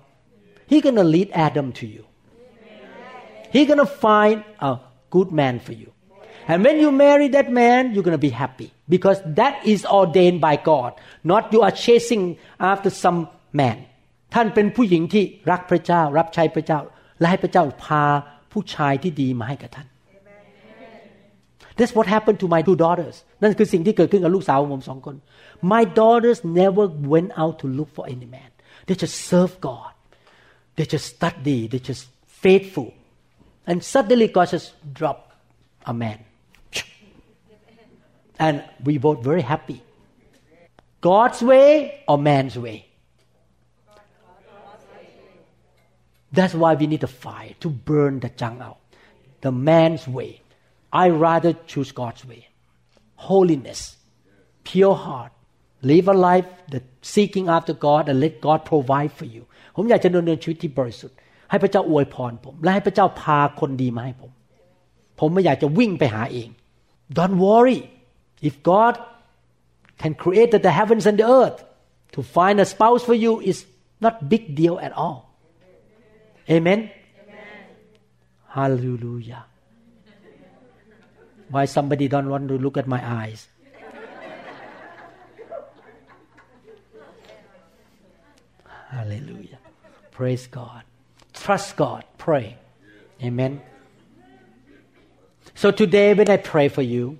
[0.72, 2.04] He gonna lead Adam to you
[3.56, 4.38] He gonna find
[4.70, 4.72] a
[5.16, 5.89] good man for you
[6.52, 10.56] and when you marry that man you're gonna be happy because that is ordained by
[10.72, 10.91] God
[11.32, 12.24] not you are chasing
[12.72, 13.20] after some
[13.62, 13.78] man
[14.34, 16.80] ท่านเป็นผู้หญิงที่รักพระเจ้า รับใช้พระเจ้า
[17.20, 18.04] และให้พระเจ้าพา
[18.52, 19.88] ผู้ชายที่ดีมาให้กับท่าน
[21.78, 25.16] That's what happened to my two daughters นั่นคือสิ่งที่เกิดขึ้นกับลูกสาวของผมสองคน
[25.74, 28.50] My daughters never went out to look for any man
[28.86, 29.93] they just serve God
[30.76, 32.04] they just study they just
[32.43, 32.89] faithful
[33.70, 34.70] and suddenly God just
[35.00, 35.20] drop
[35.91, 36.20] a man
[38.46, 39.80] and we both very happy
[41.02, 42.78] God's way or man's way
[46.38, 48.80] That's why we need a fire to burn the junk out.
[49.41, 50.41] The man's way.
[50.91, 52.41] I rather choose God's way.
[53.16, 53.96] Holiness,
[54.64, 55.32] pure heart,
[55.82, 59.43] live a life that seeking after God and let God provide for you.
[59.76, 61.18] ผมอยากจะดำเนินชีวิตที่บริสุทธิ์
[61.50, 64.32] ให้พระเจ้าอวยพรผม และให้พระเจ้าพาคนดีมาให้ผม
[65.20, 66.50] ผมไม่อยากจะวิ่งไปหาเอง
[67.18, 67.80] Don't worry
[68.41, 68.99] if God
[69.99, 71.64] can create the heavens and the earth
[72.12, 73.66] to find a spouse for you is
[74.01, 75.30] not big deal at all
[76.51, 76.91] Amen?
[76.91, 76.91] Amen.
[78.49, 79.45] Hallelujah.
[81.49, 83.47] Why somebody don't want to look at my eyes?
[88.91, 89.59] Hallelujah.
[90.11, 90.82] Praise God.
[91.32, 92.05] Trust God.
[92.18, 92.57] Pray.
[93.22, 93.62] Amen.
[95.55, 97.18] So today, when I pray for you,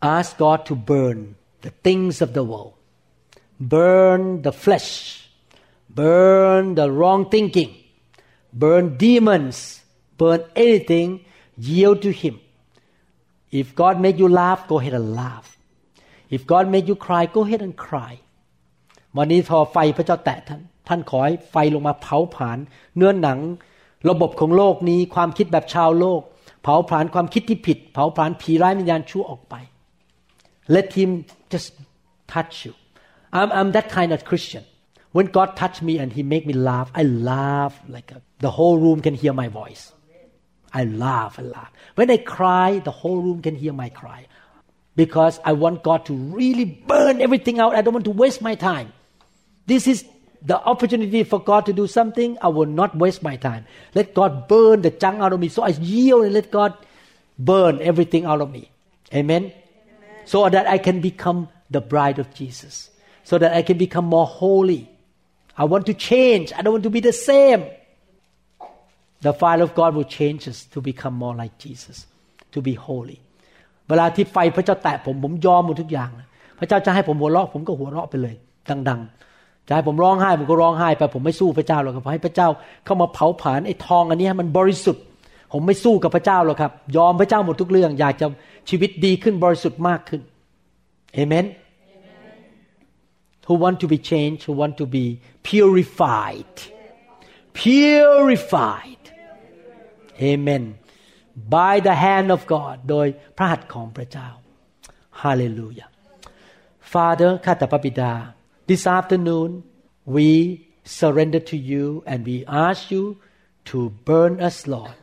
[0.00, 2.74] ask God to burn the things of the world,
[3.58, 5.28] burn the flesh,
[5.88, 7.74] burn the wrong thinking,
[8.52, 9.82] burn demons,
[10.18, 11.24] burn anything,
[11.56, 12.40] yield to Him.
[13.50, 15.56] If God make you laugh, go ahead and laugh.
[16.30, 18.14] If God make you cry, go ahead and cry.
[19.16, 22.58] วันนี้พอไฟพระเจ้าแตะท่าน ท่านขอให้ไฟลงมาเผาผลาญ
[22.96, 23.38] เนื้อหนัง
[24.08, 26.20] ระบบของโลกนี้ ความคิดแบบชาวโลก
[26.62, 29.54] เผาผลาญความคิดที่ผิด เผาผลาญผีร้ายวิญญาณชั่วออกไป
[30.67, 31.73] let Him just
[32.27, 32.73] touch you.
[33.31, 34.63] I'm I'm that kind of Christian.
[35.11, 38.77] When God touched me and He make me laugh I laugh like a, the whole
[38.77, 39.93] room can hear my voice.
[40.73, 41.71] I laugh I laugh.
[41.95, 44.27] When I cry the whole room can hear my cry.
[44.95, 47.75] Because I want God to really burn everything out.
[47.75, 48.93] I don't want to waste my time.
[49.67, 50.05] This is
[50.41, 52.37] the opportunity for God to do something.
[52.41, 53.65] I will not waste my time.
[53.93, 55.49] Let God burn the junk out of me.
[55.49, 56.73] So I yield and let God
[57.37, 58.71] burn everything out of me.
[59.13, 59.53] Amen
[60.26, 62.74] so that I can become the bride of Jesus
[63.24, 64.82] so that I can become more holy
[65.56, 66.52] I want to change.
[66.56, 67.64] I don't want to be the same.
[69.20, 72.06] The fire of God will change us to become more like Jesus,
[72.52, 73.18] to be holy.
[73.88, 76.10] เวลาที่ไฟพระเจ้าแตะผมผมยอมหมดทุกอย่าง
[76.58, 78.34] พระเจ้าจะให้ผมหัวเราะผมก็หัวเราะไปเลย
[78.88, 82.48] ดังๆจะให้ผมร้องไห้ผมก็ร้องไห้ไปผมไม่สู้พระเจ้าหรอกขอให้พระเจ้า
[82.84, 85.04] เข้ามาเผาผลาญไอ้ทองอันนี้ให้มันบริสุทธิ์
[85.51, 88.27] ผมไม่สู้กับพระเจ้าหรอกครับ ยอมพระเจ้าหมดทุกเรื่อง อยากจะ
[88.69, 90.21] ชีวิตดีขึ้นบริสุทธิ์มากขึ้น
[91.13, 91.45] เอเมน
[93.47, 95.05] who want to be changed who want to be
[95.49, 96.55] purified
[97.53, 99.03] purified
[100.21, 100.63] amen
[101.57, 104.29] by the hand of God โดยพระหัตถ์ของพระเจ้า
[105.21, 105.89] hallelujah
[106.93, 108.13] Father ข้าแต่พระบิดา
[108.69, 109.49] this afternoon
[110.15, 110.27] we
[110.99, 113.03] surrender to you and we ask you
[113.69, 113.77] to
[114.07, 114.95] burn us Lord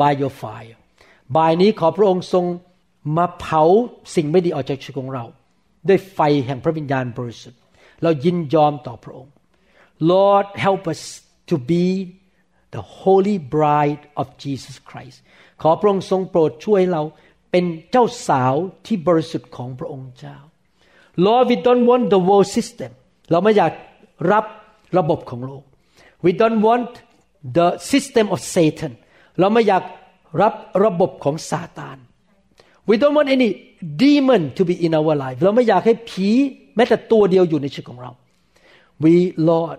[0.00, 0.76] by your fire
[1.36, 2.44] บ่ายนี้ขอพระองค์ทรง
[3.16, 3.62] มาเผา
[4.14, 5.24] สิ่งไม่ดีออกจากชีวิตของเรา
[5.88, 7.60] ด้วยไฟแห่งพระวิญญาณบริสุทธิ์
[8.02, 9.32] เรายินยอมต่อพระองค์
[10.12, 11.02] Lord help us
[11.50, 11.86] to be
[12.74, 15.18] the holy bride of Jesus Christ
[15.62, 17.02] ขอพระองค์ทรงโปรดช่วยเรา
[17.50, 18.54] เป็นเจ้าสาว
[18.86, 20.36] ที่บริสุทธิ์ของพระองค์เจ้า
[21.26, 22.90] Lord we don't want the world system
[23.30, 23.72] เราไม่อยาก
[24.32, 24.44] รับ
[24.98, 25.64] ระบบของโลก
[26.24, 26.90] we don't want
[27.58, 28.92] the system of Satan
[29.40, 29.82] เราไม่อยาก
[30.42, 31.98] รับระบบของซาตาน
[32.88, 33.48] we don't want any
[34.02, 36.28] demon to be in our life เราไม่อยากให้ผี
[36.76, 38.10] แม้แต่ตัวเดียวอยู่ในชีวิตของเรา
[39.02, 39.14] we
[39.50, 39.78] Lord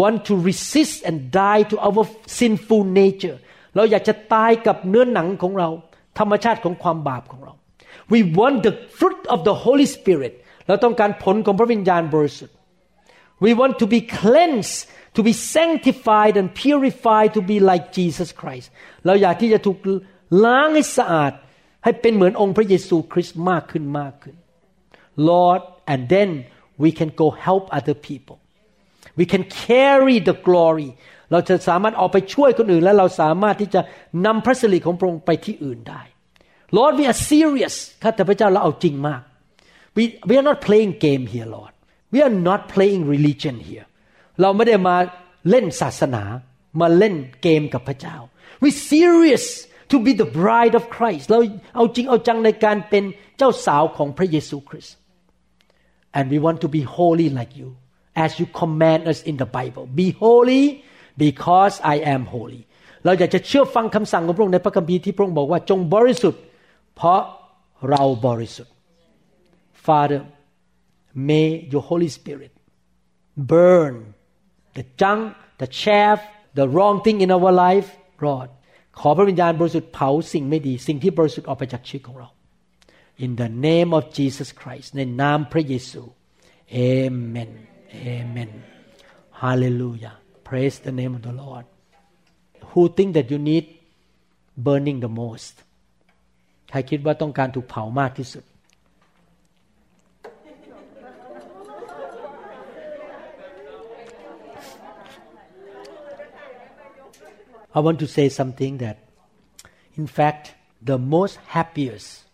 [0.00, 2.04] want to resist and die to our
[2.38, 3.38] sinful nature
[3.76, 5.68] เราอยากจะตายกับเนื้อหนังของเรา
[6.18, 7.52] ธรรมชาติของความบาปของเรา
[8.12, 10.32] we want the fruit of the Holy Spirit
[10.66, 12.56] เราต้องการผลของพระวิญญาณบริสุทธิ์
[13.45, 14.77] we want to be cleansed
[15.15, 18.67] to be sanctified and purified to be like Jesus Christ
[19.05, 19.77] เราอยากที่จะถูก
[20.45, 21.33] ล้างให้สะอาด
[21.83, 24.35] ให้เป็นเหมือนองค์พระเยซูคริสต์มากขึ้นมากขึ้น
[25.29, 26.29] Lord and then
[26.83, 28.37] we can go help other people
[29.19, 30.89] we can carry the glory
[31.31, 33.81] เราจะสามารถออกไปช่วยคนอื่น และเราสามารถที่จะ
[34.25, 36.01] นำพระสิริของพระองค์ไปที่อื่นได้
[36.77, 39.21] Lord we are serious ข้าแต่พระเจ้าเราเอาจริงมาก
[39.97, 41.73] we we are not playing game here Lord
[42.13, 43.85] we are not playing religion here
[44.41, 44.95] เราไม่ได้มา
[45.49, 46.23] เล่นศาสนา
[46.81, 48.17] มาเล่นเกมกับพระเจ้า
[48.63, 49.45] we serious
[49.91, 51.39] to be the bride of Christ เรา
[51.75, 53.03] เอาจริงเอาจังในการเป็น
[53.37, 54.95] เจ้าสาวของพระเยซูคริสต์
[56.17, 57.69] and we want to be holy like you
[58.25, 60.63] as you command us in the Bible be holy
[61.25, 62.61] because I am holy
[63.05, 66.41] เราอยากจะเชื่อฟังคำสั่งของพระองค์ในพระคัมภีร์ที่พระองค์บอกว่าจงบริสุทธิ์
[66.95, 67.21] เพราะ
[67.89, 68.73] เราบริสุทธิ์
[69.85, 70.21] Father
[71.29, 72.53] may your Holy Spirit
[73.53, 73.93] burn
[74.77, 75.21] the junk
[75.61, 76.19] the chaff
[76.59, 77.89] the wrong thing in our life
[78.25, 78.49] Lord
[78.99, 82.29] ขอพระวิญญาณบริสุทธิ์เผาสิ่งไม่ดี สิ่งที่บริสุทธิ์ออกไปจากชีวิตของเรา
[83.23, 86.01] In the name of Jesus Christ ในนามพระเยซู
[86.87, 87.51] Amen
[88.15, 88.51] Amen
[89.41, 90.15] Hallelujah
[90.47, 91.65] Praise the name of the Lord
[92.71, 93.65] Who think that you need
[94.65, 95.55] burning the most
[96.69, 98.43] ใครคิดว่าต้องการถูกเผามากที่สุด
[107.72, 108.98] I want to say something that
[109.94, 112.24] in fact the most happiest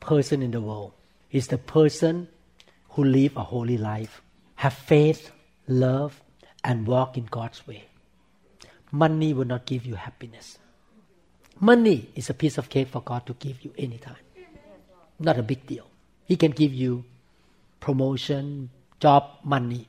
[0.00, 0.92] person in the world
[1.30, 2.28] is the person
[2.90, 4.22] who live a holy life
[4.56, 5.30] have faith
[5.68, 6.22] love
[6.64, 7.84] and walk in God's way.
[8.90, 10.58] Money will not give you happiness.
[11.60, 14.16] Money is a piece of cake for God to give you anytime.
[15.18, 15.86] Not a big deal.
[16.24, 17.04] He can give you
[17.80, 19.88] promotion job money.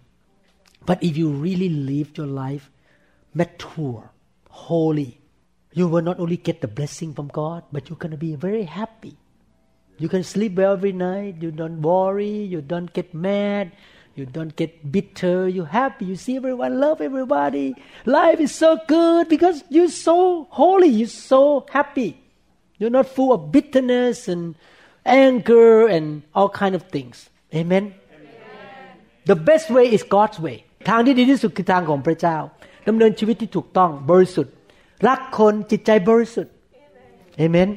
[0.85, 2.69] But if you really live your life
[3.33, 4.11] mature
[4.56, 5.20] holy,
[5.72, 8.64] you will not only get the blessing from God, but you're going to be very
[8.64, 9.16] happy.
[9.98, 11.36] You can sleep well every night.
[11.40, 12.36] You don't worry.
[12.52, 13.72] You don't get mad.
[14.14, 15.48] You don't get bitter.
[15.48, 16.04] You're happy.
[16.06, 17.74] You see everyone love everybody.
[18.04, 20.88] Life is so good because you're so holy.
[20.88, 22.20] You're so happy.
[22.78, 24.54] You're not full of bitterness and
[25.06, 27.30] anger and all kind of things.
[27.54, 27.94] Amen.
[28.12, 28.28] Amen.
[29.24, 30.58] The best way is God's way.
[30.88, 32.36] ทางที่ดีที่สุดคือทางของพระเจ้า
[32.88, 34.52] ดำเนินชีวิตที่ถูกต้องบริสุทธิ์
[35.06, 36.52] รักคนจิตใจบริสุทธิ์
[37.38, 37.70] เอเมน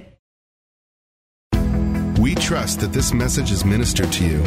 [2.26, 4.42] We trust that this message is ministered to you.